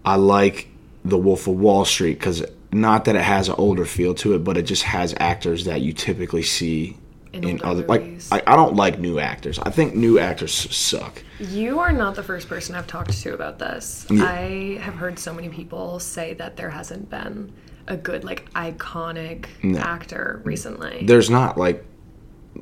I 0.04 0.16
like 0.16 0.68
The 1.04 1.18
Wolf 1.18 1.46
of 1.46 1.58
Wall 1.58 1.84
Street 1.84 2.14
because 2.18 2.44
not 2.70 3.06
that 3.06 3.16
it 3.16 3.22
has 3.22 3.48
an 3.48 3.54
older 3.58 3.84
feel 3.84 4.14
to 4.16 4.34
it, 4.34 4.44
but 4.44 4.56
it 4.56 4.62
just 4.62 4.82
has 4.84 5.14
actors 5.18 5.64
that 5.64 5.80
you 5.80 5.92
typically 5.92 6.42
see 6.42 6.96
In 7.32 7.44
in, 7.44 7.62
other 7.62 7.84
like. 7.86 8.02
I, 8.30 8.42
I 8.46 8.56
don't 8.56 8.76
like 8.76 8.98
new 8.98 9.18
actors. 9.18 9.58
I 9.58 9.70
think 9.70 9.94
new 9.94 10.18
actors 10.18 10.52
suck. 10.52 11.22
You 11.40 11.78
are 11.80 11.92
not 11.92 12.14
the 12.14 12.22
first 12.22 12.48
person 12.48 12.74
I've 12.74 12.86
talked 12.86 13.12
to 13.22 13.34
about 13.34 13.58
this. 13.58 14.06
I 14.10 14.78
have 14.82 14.94
heard 14.94 15.18
so 15.18 15.32
many 15.32 15.48
people 15.48 15.98
say 15.98 16.34
that 16.34 16.56
there 16.56 16.70
hasn't 16.70 17.08
been 17.10 17.52
a 17.88 17.96
good, 17.96 18.22
like, 18.24 18.48
iconic 18.52 19.46
No. 19.62 19.78
actor 19.80 20.40
recently. 20.44 21.04
there's 21.06 21.28
not 21.30 21.58
like 21.58 21.84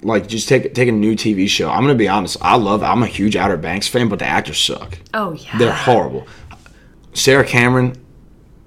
like 0.03 0.27
just 0.27 0.49
take 0.49 0.75
take 0.75 0.89
a 0.89 0.93
new 0.93 1.15
TV 1.15 1.49
show. 1.49 1.71
I'm 1.71 1.83
gonna 1.83 1.95
be 1.95 2.09
honest. 2.09 2.37
I 2.43 2.57
love. 2.57 2.83
I'm 2.83 3.03
a 3.03 3.07
huge 3.07 3.35
Outer 3.37 3.57
Banks 3.57 3.89
fan, 3.89 4.09
but 4.09 4.19
the 4.19 4.27
actors 4.27 4.59
suck. 4.59 4.99
oh 5.15 5.33
yeah, 5.33 5.57
They're 5.59 5.73
horrible. 5.73 6.27
Sarah 7.15 7.45
Cameron, 7.47 7.95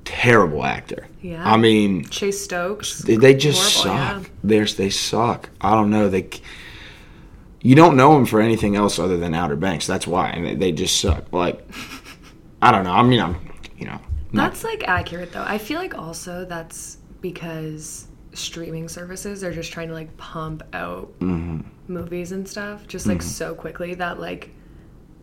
terrible 0.06 0.64
actor. 0.66 1.08
Yeah. 1.22 1.44
I 1.48 1.58
mean, 1.58 2.06
Chase 2.06 2.42
Stokes. 2.44 3.00
they, 3.00 3.16
they 3.18 3.34
just 3.36 3.84
Horrible, 3.84 4.24
suck. 4.24 4.32
They're, 4.44 4.66
they 4.66 4.90
suck. 4.90 5.50
I 5.62 5.72
don't 5.76 5.90
know. 5.92 6.10
They 6.10 6.30
you 7.62 7.76
don't 7.76 7.96
know 7.98 8.14
them 8.14 8.26
for 8.26 8.40
anything 8.40 8.76
else 8.78 8.98
other 9.00 9.18
than 9.18 9.36
Outer 9.36 9.58
Banks. 9.58 9.86
That's 9.86 10.08
why, 10.08 10.30
and 10.30 10.46
they, 10.46 10.56
they 10.56 10.72
just 10.72 11.00
suck. 11.00 11.32
Like 11.32 11.64
I 12.62 12.72
don't 12.72 12.86
know. 12.86 12.92
I 12.94 13.04
mean, 13.04 13.20
I'm 13.20 13.36
you 13.78 13.86
know. 13.86 14.00
That's 14.34 14.64
like 14.64 14.84
accurate 14.88 15.32
though. 15.32 15.44
I 15.46 15.58
feel 15.58 15.80
like 15.80 15.98
also 15.98 16.46
that's 16.46 16.98
because 17.22 18.08
streaming 18.34 18.88
services 18.88 19.44
are 19.44 19.52
just 19.54 19.72
trying 19.72 19.88
to 19.90 19.94
like 19.94 20.16
pump 20.18 20.64
out 20.74 21.12
Mm-hmm. 21.20 21.62
movies 21.92 22.32
and 22.32 22.48
stuff 22.48 22.88
just 22.88 23.08
like 23.08 23.22
so 23.24 23.56
quickly 23.56 23.96
that 23.96 24.20
like 24.20 24.52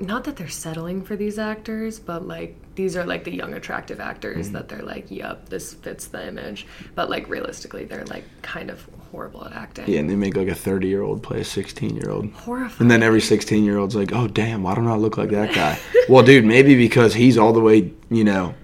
not 0.00 0.24
that 0.24 0.36
they're 0.36 0.48
settling 0.48 1.02
for 1.02 1.16
these 1.16 1.38
actors, 1.38 1.98
but 1.98 2.26
like 2.26 2.54
these 2.74 2.96
are 2.98 3.06
like 3.06 3.24
the 3.24 3.34
young 3.34 3.54
attractive 3.54 3.98
Mm-hmm. 3.98 4.08
actors 4.10 4.50
that 4.50 4.68
they're 4.68 4.82
like, 4.82 5.10
yep, 5.10 5.48
this 5.48 5.72
fits 5.72 6.08
the 6.08 6.26
image. 6.28 6.66
But 6.94 7.08
like 7.08 7.28
realistically, 7.30 7.84
they're 7.86 8.04
like 8.06 8.24
kind 8.42 8.68
of 8.70 8.86
horrible 9.10 9.44
at 9.46 9.52
acting. 9.52 9.88
yeah, 9.88 10.00
and 10.00 10.10
they 10.10 10.16
make 10.16 10.36
like 10.36 10.48
a 10.48 10.54
30 10.54 10.88
year 10.88 11.00
old 11.02 11.22
play 11.22 11.40
a 11.40 11.44
16 11.44 11.96
year 11.96 12.10
old. 12.10 12.30
Horrifying. 12.32 12.80
And 12.80 12.90
then 12.90 13.02
every 13.02 13.20
16 13.22 13.64
year 13.64 13.78
old's 13.78 13.94
like, 13.96 14.12
oh, 14.12 14.26
damn, 14.26 14.64
why 14.64 14.74
don't 14.74 14.88
I 14.88 14.96
look 14.96 15.16
like 15.16 15.30
that 15.30 15.54
guy? 15.54 15.78
well, 16.10 16.22
dude, 16.24 16.44
maybe 16.44 16.74
because 16.74 17.14
he's 17.14 17.38
all 17.38 17.52
the 17.54 17.60
way, 17.60 17.92
you 18.10 18.24
know, 18.24 18.54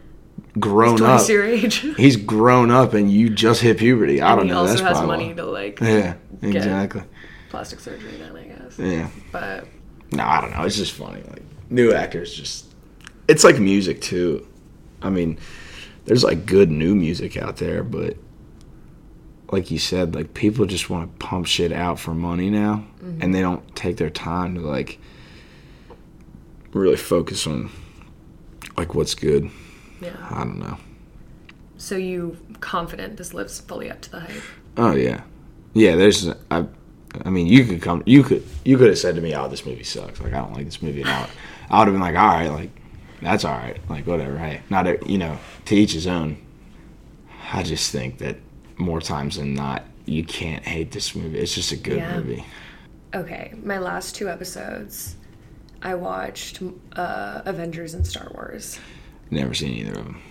grown 0.58 0.94
up. 0.94 0.98
twice 0.98 1.28
your 1.28 1.44
age. 1.44 1.78
He's 1.96 2.16
grown 2.16 2.70
up 2.70 2.94
and 2.94 3.10
you 3.10 3.30
just 3.30 3.62
hit 3.62 3.78
puberty. 3.78 4.20
I 4.20 4.34
don't 4.34 4.46
he 4.46 4.52
know. 4.52 4.58
also 4.58 4.70
That's 4.70 4.82
has 4.82 4.98
probably. 4.98 5.16
money 5.16 5.34
to 5.34 5.44
like 5.44 5.80
yeah, 5.80 6.14
exactly. 6.42 7.02
plastic 7.50 7.80
surgery 7.80 8.18
done, 8.18 8.36
I 8.36 8.44
guess. 8.44 8.78
Yeah. 8.78 9.08
But 9.30 9.66
No, 10.12 10.24
I 10.24 10.40
don't 10.40 10.50
know. 10.50 10.62
It's 10.64 10.76
just 10.76 10.92
funny. 10.92 11.22
Like, 11.22 11.42
new 11.70 11.92
actors 11.92 12.34
just. 12.34 12.66
It's 13.28 13.44
like 13.44 13.58
music, 13.58 14.00
too. 14.00 14.46
I 15.00 15.10
mean, 15.10 15.38
there's 16.04 16.24
like 16.24 16.46
good 16.46 16.70
new 16.70 16.94
music 16.94 17.36
out 17.36 17.56
there, 17.56 17.82
but 17.82 18.16
like 19.50 19.70
you 19.70 19.78
said, 19.78 20.14
like 20.14 20.34
people 20.34 20.66
just 20.66 20.90
want 20.90 21.10
to 21.10 21.26
pump 21.26 21.46
shit 21.46 21.72
out 21.72 22.00
for 22.00 22.14
money 22.14 22.50
now, 22.50 22.84
and 23.00 23.20
mm-hmm. 23.20 23.32
they 23.32 23.40
don't 23.40 23.76
take 23.76 23.96
their 23.98 24.10
time 24.10 24.54
to 24.54 24.60
like 24.60 24.98
really 26.72 26.96
focus 26.96 27.46
on 27.46 27.70
like 28.76 28.94
what's 28.94 29.14
good. 29.14 29.50
Yeah. 30.02 30.16
I 30.30 30.38
don't 30.44 30.58
know. 30.58 30.78
So 31.76 31.96
you 31.96 32.36
confident 32.60 33.16
this 33.16 33.34
lives 33.34 33.60
fully 33.60 33.90
up 33.90 34.00
to 34.02 34.10
the 34.10 34.20
hype? 34.20 34.42
Oh 34.76 34.92
yeah, 34.94 35.22
yeah. 35.74 35.96
There's 35.96 36.28
I, 36.50 36.66
I 37.24 37.30
mean, 37.30 37.46
you 37.46 37.64
could 37.64 37.82
come, 37.82 38.02
you 38.06 38.22
could, 38.22 38.42
you 38.64 38.78
could 38.78 38.88
have 38.88 38.98
said 38.98 39.14
to 39.16 39.20
me, 39.20 39.34
"Oh, 39.34 39.48
this 39.48 39.66
movie 39.66 39.82
sucks. 39.84 40.20
Like 40.20 40.32
I 40.32 40.38
don't 40.38 40.54
like 40.54 40.64
this 40.64 40.80
movie." 40.82 41.04
I, 41.04 41.20
would- 41.22 41.30
I 41.70 41.78
would 41.78 41.88
have 41.88 41.94
been 41.94 42.00
like, 42.00 42.16
"All 42.16 42.28
right, 42.28 42.48
like 42.48 42.70
that's 43.20 43.44
all 43.44 43.56
right. 43.56 43.78
Like 43.88 44.06
whatever. 44.06 44.38
Hey, 44.38 44.62
not 44.70 44.86
a, 44.86 44.98
you 45.06 45.18
know, 45.18 45.38
to 45.66 45.74
each 45.74 45.92
his 45.92 46.06
own." 46.06 46.36
I 47.52 47.62
just 47.62 47.90
think 47.92 48.18
that 48.18 48.36
more 48.78 49.00
times 49.00 49.36
than 49.36 49.52
not, 49.54 49.84
you 50.06 50.24
can't 50.24 50.64
hate 50.64 50.90
this 50.92 51.14
movie. 51.14 51.38
It's 51.38 51.54
just 51.54 51.72
a 51.72 51.76
good 51.76 51.98
Yeah. 51.98 52.16
movie. 52.16 52.44
Okay, 53.14 53.52
my 53.62 53.78
last 53.78 54.14
two 54.14 54.28
episodes, 54.30 55.16
I 55.82 55.94
watched 55.96 56.60
uh, 56.96 57.42
Avengers 57.44 57.92
and 57.92 58.06
Star 58.06 58.30
Wars. 58.32 58.78
Never 59.32 59.54
seen 59.54 59.72
either 59.72 59.98
of 59.98 60.04
them. 60.04 60.22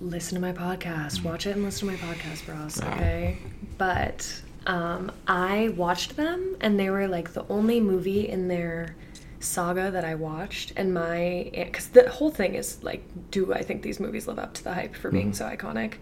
Listen 0.00 0.34
to 0.34 0.40
my 0.40 0.52
podcast. 0.52 1.22
Watch 1.22 1.46
it 1.46 1.52
and 1.52 1.62
listen 1.62 1.86
to 1.86 1.94
my 1.94 1.98
podcast, 1.98 2.44
bros. 2.44 2.82
Alright. 2.82 2.98
Okay, 2.98 3.38
but 3.78 4.42
um, 4.66 5.12
I 5.28 5.72
watched 5.76 6.16
them, 6.16 6.56
and 6.60 6.80
they 6.80 6.90
were 6.90 7.06
like 7.06 7.32
the 7.32 7.46
only 7.48 7.78
movie 7.78 8.28
in 8.28 8.48
their 8.48 8.96
saga 9.38 9.92
that 9.92 10.04
I 10.04 10.16
watched. 10.16 10.72
And 10.74 10.92
my 10.92 11.48
because 11.54 11.86
the 11.90 12.10
whole 12.10 12.32
thing 12.32 12.56
is 12.56 12.82
like, 12.82 13.04
do 13.30 13.54
I 13.54 13.62
think 13.62 13.82
these 13.82 14.00
movies 14.00 14.26
live 14.26 14.40
up 14.40 14.52
to 14.54 14.64
the 14.64 14.74
hype 14.74 14.96
for 14.96 15.12
being 15.12 15.32
so 15.32 15.44
iconic? 15.46 15.94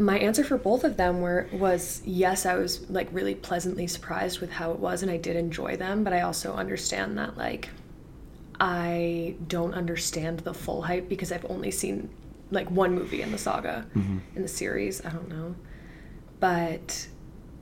my 0.00 0.16
answer 0.16 0.44
for 0.44 0.56
both 0.56 0.84
of 0.84 0.96
them 0.96 1.20
were 1.20 1.48
was 1.52 2.02
yes 2.04 2.46
i 2.46 2.54
was 2.54 2.88
like 2.88 3.08
really 3.10 3.34
pleasantly 3.34 3.84
surprised 3.88 4.38
with 4.38 4.52
how 4.52 4.70
it 4.70 4.78
was 4.78 5.02
and 5.02 5.10
i 5.10 5.16
did 5.16 5.34
enjoy 5.34 5.76
them 5.76 6.04
but 6.04 6.12
i 6.12 6.20
also 6.20 6.52
understand 6.54 7.18
that 7.18 7.36
like 7.36 7.68
i 8.60 9.34
don't 9.46 9.74
understand 9.74 10.40
the 10.40 10.54
full 10.54 10.82
hype 10.82 11.08
because 11.08 11.30
i've 11.32 11.46
only 11.48 11.70
seen 11.70 12.10
like 12.50 12.70
one 12.70 12.94
movie 12.94 13.22
in 13.22 13.32
the 13.32 13.38
saga 13.38 13.86
mm-hmm. 13.94 14.18
in 14.34 14.42
the 14.42 14.48
series. 14.48 15.04
I 15.04 15.10
don't 15.10 15.28
know. 15.28 15.54
But 16.40 17.08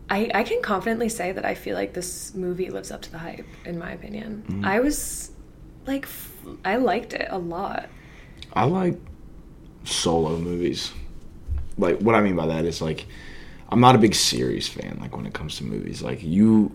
I, 0.09 0.31
I 0.35 0.43
can 0.45 0.63
confidently 0.63 1.09
say 1.09 1.33
that 1.33 1.45
i 1.45 1.55
feel 1.55 1.75
like 1.75 1.93
this 1.95 2.35
movie 2.35 2.71
lives 2.71 2.93
up 2.93 3.03
to 3.03 3.11
the 3.11 3.19
hype 3.19 3.47
in 3.65 3.79
my 3.79 3.93
opinion. 3.93 4.45
Mm. 4.49 4.67
I 4.67 4.81
was 4.81 5.33
like 5.87 6.05
f- 6.05 6.33
i 6.65 6.77
liked 6.77 7.13
it 7.13 7.29
a 7.31 7.39
lot. 7.39 7.89
I 8.53 8.65
like 8.65 8.99
solo 9.85 10.39
movies. 10.39 10.93
Like 11.79 11.99
what 11.99 12.15
I 12.15 12.21
mean 12.21 12.37
by 12.37 12.47
that 12.47 12.65
is 12.65 12.81
like 12.81 13.07
I'm 13.69 13.81
not 13.81 13.97
a 13.97 13.99
big 13.99 14.15
series 14.15 14.69
fan 14.69 14.99
like 15.01 15.17
when 15.17 15.27
it 15.27 15.35
comes 15.35 15.57
to 15.57 15.65
movies. 15.65 16.03
Like 16.03 16.23
you 16.23 16.73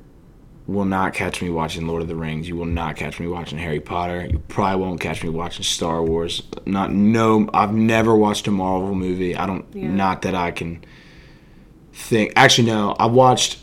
will 0.68 0.86
not 0.86 1.14
catch 1.14 1.42
me 1.42 1.50
watching 1.50 1.88
Lord 1.88 2.02
of 2.02 2.08
the 2.08 2.16
Rings. 2.16 2.48
You 2.48 2.56
will 2.56 2.66
not 2.66 2.96
catch 2.96 3.20
me 3.20 3.28
watching 3.28 3.58
Harry 3.58 3.80
Potter. 3.80 4.28
You 4.32 4.40
probably 4.48 4.82
won't 4.86 5.00
catch 5.02 5.24
me 5.24 5.30
watching 5.30 5.64
Star 5.64 6.04
Wars. 6.04 6.44
Not 6.66 6.92
no 6.92 7.50
I've 7.54 7.74
never 7.74 8.16
watched 8.16 8.48
a 8.48 8.52
Marvel 8.52 8.96
movie. 8.96 9.36
I 9.36 9.46
don't 9.46 9.66
Yeah. 9.74 9.90
not 9.90 10.22
that 10.22 10.36
I 10.36 10.52
can 10.52 10.84
think 11.94 12.34
actually 12.36 12.68
no, 12.68 12.96
I 12.98 13.06
watched 13.08 13.60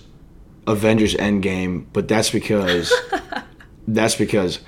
Avengers 0.66 1.14
Endgame, 1.14 1.87
but 1.92 2.08
that's 2.08 2.30
because 2.30 2.92
that's 3.88 4.14
because 4.16 4.61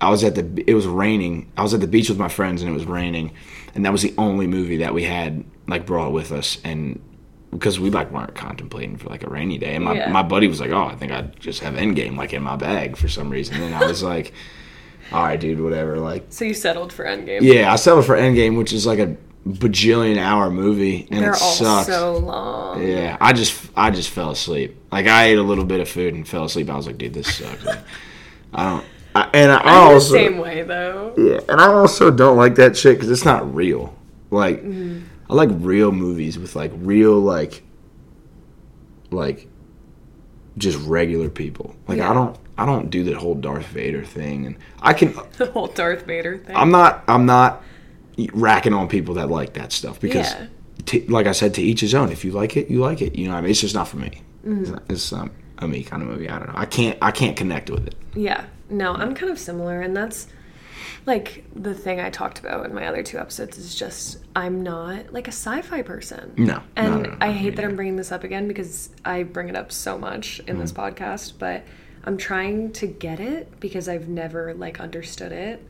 I 0.00 0.10
was 0.10 0.24
at 0.24 0.34
the 0.34 0.64
it 0.66 0.74
was 0.74 0.86
raining. 0.86 1.50
I 1.56 1.62
was 1.62 1.74
at 1.74 1.80
the 1.80 1.86
beach 1.86 2.08
with 2.08 2.18
my 2.18 2.28
friends 2.28 2.60
and 2.62 2.70
it 2.70 2.74
was 2.74 2.86
raining, 2.86 3.32
and 3.74 3.84
that 3.84 3.92
was 3.92 4.02
the 4.02 4.14
only 4.18 4.46
movie 4.46 4.78
that 4.78 4.94
we 4.94 5.04
had 5.04 5.44
like 5.68 5.86
brought 5.86 6.12
with 6.12 6.32
us 6.32 6.58
and 6.64 7.00
because 7.54 7.78
we 7.80 7.88
like 7.88 8.10
weren't 8.10 8.34
contemplating 8.34 8.96
for 8.98 9.08
like 9.08 9.22
a 9.24 9.30
rainy 9.30 9.56
day. 9.58 9.74
And 9.76 9.84
my, 9.84 9.94
Yeah. 9.94 10.10
my 10.10 10.22
buddy 10.22 10.48
was 10.48 10.60
like, 10.60 10.70
"Oh, 10.70 10.84
I 10.84 10.94
think 10.96 11.12
I 11.12 11.22
just 11.38 11.60
have 11.60 11.74
Endgame 11.74 12.16
like 12.16 12.32
in 12.34 12.42
my 12.42 12.56
bag 12.56 12.96
for 12.96 13.08
some 13.08 13.30
reason." 13.30 13.62
And 13.62 13.74
I 13.74 13.86
was 13.86 14.02
like, 14.12 14.32
"All 15.12 15.22
right, 15.22 15.38
dude, 15.40 15.60
whatever." 15.60 15.98
Like, 15.98 16.26
so 16.30 16.44
you 16.44 16.54
settled 16.54 16.92
for 16.92 17.04
endgame 17.04 17.40
yeah, 17.42 17.72
I 17.72 17.76
settled 17.76 18.04
for 18.06 18.16
Endgame, 18.16 18.58
which 18.58 18.72
is 18.72 18.84
like 18.86 18.98
a 18.98 19.16
bajillion 19.46 20.16
hour 20.18 20.50
movie, 20.50 21.06
and 21.10 21.22
they're 21.22 21.32
it 21.32 21.36
sucks. 21.36 21.86
so 21.86 22.16
long 22.16 22.82
Yeah, 22.86 23.16
I 23.20 23.32
just 23.34 23.70
I 23.76 23.90
just 23.90 24.10
fell 24.10 24.30
asleep. 24.30 24.76
Like 24.90 25.06
I 25.06 25.26
ate 25.26 25.38
a 25.38 25.42
little 25.42 25.64
bit 25.66 25.80
of 25.80 25.88
food 25.88 26.14
and 26.14 26.26
fell 26.26 26.44
asleep. 26.44 26.68
I 26.70 26.76
was 26.76 26.86
like, 26.86 26.98
dude, 26.98 27.14
this 27.14 27.34
sucks. 27.36 27.64
Like, 27.64 27.78
I 28.54 28.70
don't. 28.70 28.84
I, 29.16 29.30
and 29.32 29.52
I, 29.52 29.58
I'm 29.58 29.92
also 29.92 30.12
the 30.12 30.18
same 30.18 30.38
way 30.38 30.62
though. 30.62 31.14
yeah, 31.16 31.38
and 31.48 31.60
I 31.60 31.66
also 31.68 32.10
don't 32.10 32.36
like 32.36 32.56
that 32.56 32.76
shit 32.76 32.96
because 32.96 33.10
it's 33.10 33.24
not 33.24 33.54
real. 33.54 33.94
Like 34.30 34.62
Mm-hmm. 34.64 35.06
I 35.30 35.34
like 35.34 35.48
real 35.52 35.90
movies 35.92 36.38
with 36.38 36.54
like 36.56 36.72
real 36.76 37.18
like 37.18 37.62
like 39.10 39.48
just 40.58 40.78
regular 40.86 41.28
people. 41.30 41.74
Like 41.88 41.98
Yeah. 41.98 42.10
I 42.10 42.14
don't 42.14 42.36
I 42.56 42.66
don't 42.66 42.88
do 42.90 43.02
the 43.02 43.14
whole 43.18 43.34
Darth 43.34 43.66
Vader 43.66 44.04
thing, 44.04 44.46
and 44.46 44.56
I 44.80 44.92
can. 44.92 45.12
The 45.38 45.46
whole 45.46 45.66
Darth 45.66 46.06
Vader 46.06 46.38
thing. 46.38 46.54
I'm 46.54 46.70
not 46.70 47.02
I'm 47.08 47.26
not 47.26 47.62
racking 48.32 48.72
on 48.72 48.86
people 48.88 49.14
that 49.14 49.28
like 49.28 49.54
that 49.54 49.72
stuff 49.72 49.98
because, 50.00 50.30
Yeah. 50.32 50.46
t- 50.86 51.06
like 51.08 51.26
I 51.26 51.32
said, 51.32 51.54
to 51.54 51.62
each 51.62 51.80
his 51.80 51.94
own. 51.96 52.12
If 52.12 52.24
you 52.24 52.30
like 52.30 52.56
it, 52.56 52.70
you 52.70 52.78
like 52.78 53.02
it. 53.02 53.16
You 53.16 53.26
know, 53.26 53.32
what 53.32 53.38
I 53.38 53.42
mean, 53.42 53.50
it's 53.50 53.60
just 53.60 53.74
not 53.74 53.88
for 53.88 53.96
me. 53.96 54.22
Mm-hmm. 54.46 54.60
It's, 54.62 54.70
not, 54.70 54.82
it's 54.88 55.12
um, 55.12 55.30
a 55.58 55.66
me 55.66 55.82
kind 55.82 56.00
of 56.02 56.08
movie. 56.08 56.28
I 56.28 56.38
don't 56.38 56.46
know. 56.48 56.54
I 56.56 56.66
can't 56.66 56.96
I 57.02 57.10
can't 57.10 57.36
connect 57.36 57.70
with 57.70 57.86
it. 57.88 57.94
yeah. 58.14 58.44
No, 58.70 58.94
I'm 58.94 59.14
kind 59.14 59.30
of 59.30 59.38
similar, 59.38 59.80
and 59.82 59.94
that's 59.96 60.26
like 61.06 61.44
the 61.54 61.74
thing 61.74 62.00
I 62.00 62.08
talked 62.10 62.38
about 62.38 62.64
in 62.64 62.74
my 62.74 62.86
other 62.86 63.02
two 63.02 63.18
episodes 63.18 63.58
is 63.58 63.74
just 63.74 64.18
I'm 64.34 64.62
not 64.62 65.12
like 65.12 65.28
a 65.28 65.32
sci-fi 65.32 65.82
person. 65.82 66.32
No, 66.36 66.62
And 66.76 66.90
no, 66.94 67.00
no, 67.02 67.10
no, 67.10 67.16
I 67.20 67.30
hate 67.32 67.56
that 67.56 67.64
I'm 67.64 67.76
bringing 67.76 67.96
this 67.96 68.10
up 68.12 68.24
again 68.24 68.48
because 68.48 68.90
I 69.04 69.22
bring 69.22 69.48
it 69.48 69.56
up 69.56 69.70
so 69.72 69.98
much 69.98 70.40
in 70.46 70.56
Mm. 70.56 70.60
this 70.60 70.72
podcast, 70.72 71.34
but 71.38 71.64
I'm 72.04 72.16
trying 72.16 72.72
to 72.72 72.86
get 72.86 73.20
it 73.20 73.60
because 73.60 73.88
I've 73.88 74.08
never 74.08 74.54
like 74.54 74.80
understood 74.80 75.32
it. 75.32 75.66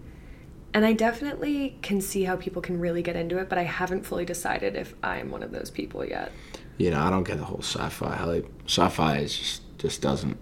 And 0.73 0.85
I 0.85 0.93
definitely 0.93 1.79
can 1.83 2.01
see 2.01 2.25
how 2.25 2.35
people 2.37 2.61
can 2.61 2.81
really 2.81 3.01
get 3.03 3.15
into 3.15 3.39
it, 3.39 3.49
but 3.49 3.59
I 3.59 3.63
haven't 3.63 4.05
fully 4.05 4.25
decided 4.25 4.75
if 4.75 4.95
I'm 5.05 5.31
one 5.31 5.45
of 5.45 5.53
those 5.53 5.71
people 5.71 6.05
yet. 6.05 6.33
You 6.79 6.91
know, 6.91 7.01
I 7.01 7.11
don't 7.11 7.23
get 7.23 7.39
the 7.39 7.45
whole 7.45 7.63
sci-fi 7.63 8.17
hype. 8.17 8.49
Sci-fi 8.67 9.19
is 9.19 9.37
just 9.39 9.63
just 9.79 10.03
doesn't 10.03 10.37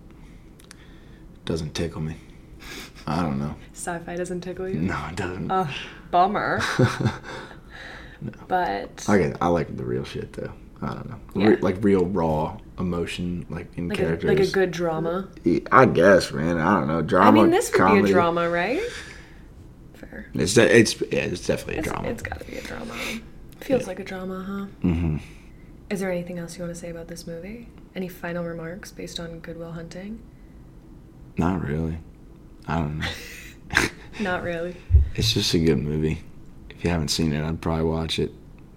doesn't 1.44 1.74
tickle 1.74 2.00
me. 2.00 2.16
I 3.06 3.22
don't 3.22 3.38
know. 3.38 3.54
Sci-fi 3.72 4.16
doesn't 4.16 4.40
tickle 4.42 4.68
you. 4.68 4.80
No, 4.80 5.06
it 5.10 5.16
doesn't. 5.16 5.50
Oh, 5.50 5.68
bummer. 6.10 6.60
But 8.48 9.04
I 9.08 9.18
get, 9.18 9.36
I 9.40 9.48
like 9.48 9.76
the 9.76 9.84
real 9.84 10.04
shit 10.04 10.32
though. 10.34 10.52
I 10.80 10.94
don't 10.94 11.08
know. 11.08 11.18
Yeah. 11.34 11.46
Re- 11.48 11.56
like 11.56 11.76
real 11.80 12.04
raw 12.06 12.56
emotion, 12.78 13.46
like 13.50 13.66
in 13.76 13.88
like 13.88 13.98
a, 13.98 14.02
characters. 14.02 14.28
like 14.28 14.40
a 14.40 14.50
good 14.50 14.70
drama. 14.70 15.28
I 15.70 15.86
guess, 15.86 16.32
man. 16.32 16.58
I 16.58 16.78
don't 16.78 16.88
know. 16.88 17.02
Drama. 17.02 17.40
I 17.40 17.42
mean, 17.42 17.50
this 17.50 17.72
would 17.76 18.02
be 18.04 18.10
a 18.10 18.12
drama, 18.12 18.48
right? 18.48 18.80
Fair. 19.94 20.26
It's 20.34 20.54
de- 20.54 20.76
it's 20.76 21.00
yeah, 21.00 21.20
it's 21.20 21.46
definitely 21.46 21.76
a 21.76 21.78
It's, 21.80 21.88
drama. 21.88 22.08
it's 22.08 22.22
got 22.22 22.38
to 22.40 22.44
be 22.44 22.56
a 22.58 22.62
drama. 22.62 22.94
Feels 23.60 23.86
like 23.86 24.00
a 24.00 24.04
drama, 24.04 24.42
huh? 24.42 24.86
Mm-hmm. 24.86 25.16
Is 25.90 26.00
there 26.00 26.10
anything 26.10 26.38
else 26.38 26.56
you 26.56 26.64
want 26.64 26.74
to 26.74 26.80
say 26.80 26.90
about 26.90 27.08
this 27.08 27.26
movie? 27.26 27.68
Any 27.94 28.08
final 28.08 28.44
remarks 28.44 28.90
based 28.90 29.20
on 29.20 29.40
Good 29.40 29.58
Will 29.58 29.72
Hunting? 29.72 30.20
Not 31.36 31.66
really. 31.66 31.98
I 32.68 32.76
don't 32.78 32.98
know. 32.98 33.08
Not 34.20 34.42
really. 34.42 34.76
it's 35.14 35.32
just 35.32 35.52
a 35.54 35.58
good 35.58 35.78
movie. 35.78 36.22
If 36.70 36.84
you 36.84 36.90
haven't 36.90 37.08
seen 37.08 37.32
it, 37.32 37.44
I'd 37.44 37.60
probably 37.60 37.84
watch 37.84 38.18
it. 38.18 38.32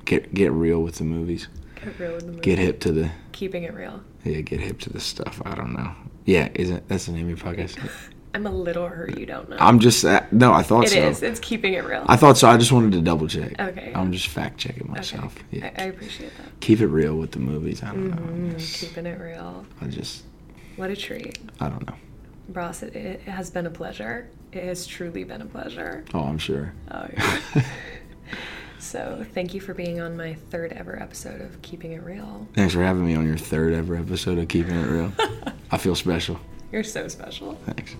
Get 0.05 0.33
get 0.33 0.51
real 0.51 0.81
with 0.81 0.95
the 0.95 1.03
movies. 1.03 1.47
Get 1.83 1.99
real 1.99 2.13
with 2.13 2.21
the 2.21 2.27
movie. 2.31 2.41
Get 2.41 2.59
hip 2.59 2.79
to 2.81 2.91
the 2.91 3.11
Keeping 3.31 3.63
it 3.63 3.73
real. 3.73 4.01
yeah. 4.23 4.41
Get 4.41 4.59
hip 4.59 4.79
to 4.81 4.89
the 4.91 4.99
stuff. 4.99 5.41
I 5.45 5.55
don't 5.55 5.73
know. 5.73 5.91
Yeah, 6.25 6.49
isn't 6.55 6.87
that's 6.87 7.05
the 7.07 7.11
name 7.11 7.29
of 7.29 7.37
your 7.43 7.53
podcast? 7.53 7.77
I'm 8.35 8.45
a 8.45 8.51
little 8.51 8.87
hurt 8.89 9.17
you 9.17 9.25
don't 9.25 9.49
know. 9.49 9.55
I'm 9.59 9.79
just 9.79 10.03
uh, 10.03 10.21
no. 10.31 10.51
I 10.53 10.61
thought 10.61 10.85
It 10.85 10.89
so. 10.89 10.99
is. 11.07 11.23
It's 11.23 11.39
keeping 11.39 11.73
it 11.73 11.85
real. 11.85 12.03
I 12.07 12.17
thought 12.17 12.37
so. 12.37 12.49
I 12.49 12.57
just 12.57 12.71
wanted 12.71 12.91
to 12.93 13.01
double 13.01 13.27
check. 13.27 13.57
Okay. 13.59 13.93
I'm 13.95 14.11
just 14.11 14.27
fact 14.27 14.57
checking 14.57 14.83
Okay. 14.83 14.91
myself. 14.91 15.35
Yeah. 15.51 15.71
I, 15.77 15.83
I 15.83 15.85
appreciate 15.85 16.35
that. 16.37 16.59
Keep 16.59 16.81
it 16.81 16.87
real 16.87 17.15
with 17.15 17.31
the 17.31 17.39
movies. 17.39 17.81
I 17.81 17.87
don't 17.91 18.09
know. 18.09 18.15
I, 18.17 18.19
Mm, 18.55 18.57
just, 18.59 18.81
keeping 18.81 19.05
it 19.05 19.19
real. 19.21 19.65
I 19.81 19.85
just 19.87 20.23
What 20.75 20.89
a 20.89 20.95
treat. 20.97 21.39
I 21.61 21.69
don't 21.69 21.87
know. 21.87 21.95
Bross, 22.49 22.83
it, 22.83 22.95
it 22.95 23.21
has 23.21 23.49
been 23.49 23.65
a 23.65 23.69
pleasure. 23.71 24.29
It 24.51 24.63
has 24.63 24.85
truly 24.85 25.23
been 25.23 25.41
a 25.41 25.45
pleasure. 25.45 26.05
Oh, 26.13 26.21
I'm 26.23 26.37
sure. 26.37 26.73
Oh, 26.91 27.07
yeah. 27.17 27.63
so, 28.79 29.25
thank 29.33 29.53
you 29.53 29.59
for 29.61 29.73
being 29.73 29.99
on 29.99 30.15
my 30.15 30.35
third 30.35 30.71
ever 30.73 31.01
episode 31.01 31.41
of 31.41 31.61
Keeping 31.61 31.93
It 31.93 32.03
Reel. 32.03 32.47
Thanks 32.53 32.73
for 32.73 32.83
having 32.83 33.05
me 33.05 33.15
on 33.15 33.25
your 33.25 33.37
third 33.37 33.73
ever 33.73 33.95
episode 33.95 34.37
of 34.37 34.47
Keeping 34.47 34.75
It 34.75 34.87
Reel. 34.87 35.11
I 35.71 35.77
feel 35.77 35.95
special. 35.95 36.39
You're 36.71 36.83
so 36.83 37.07
special. 37.07 37.55
Thanks. 37.65 37.95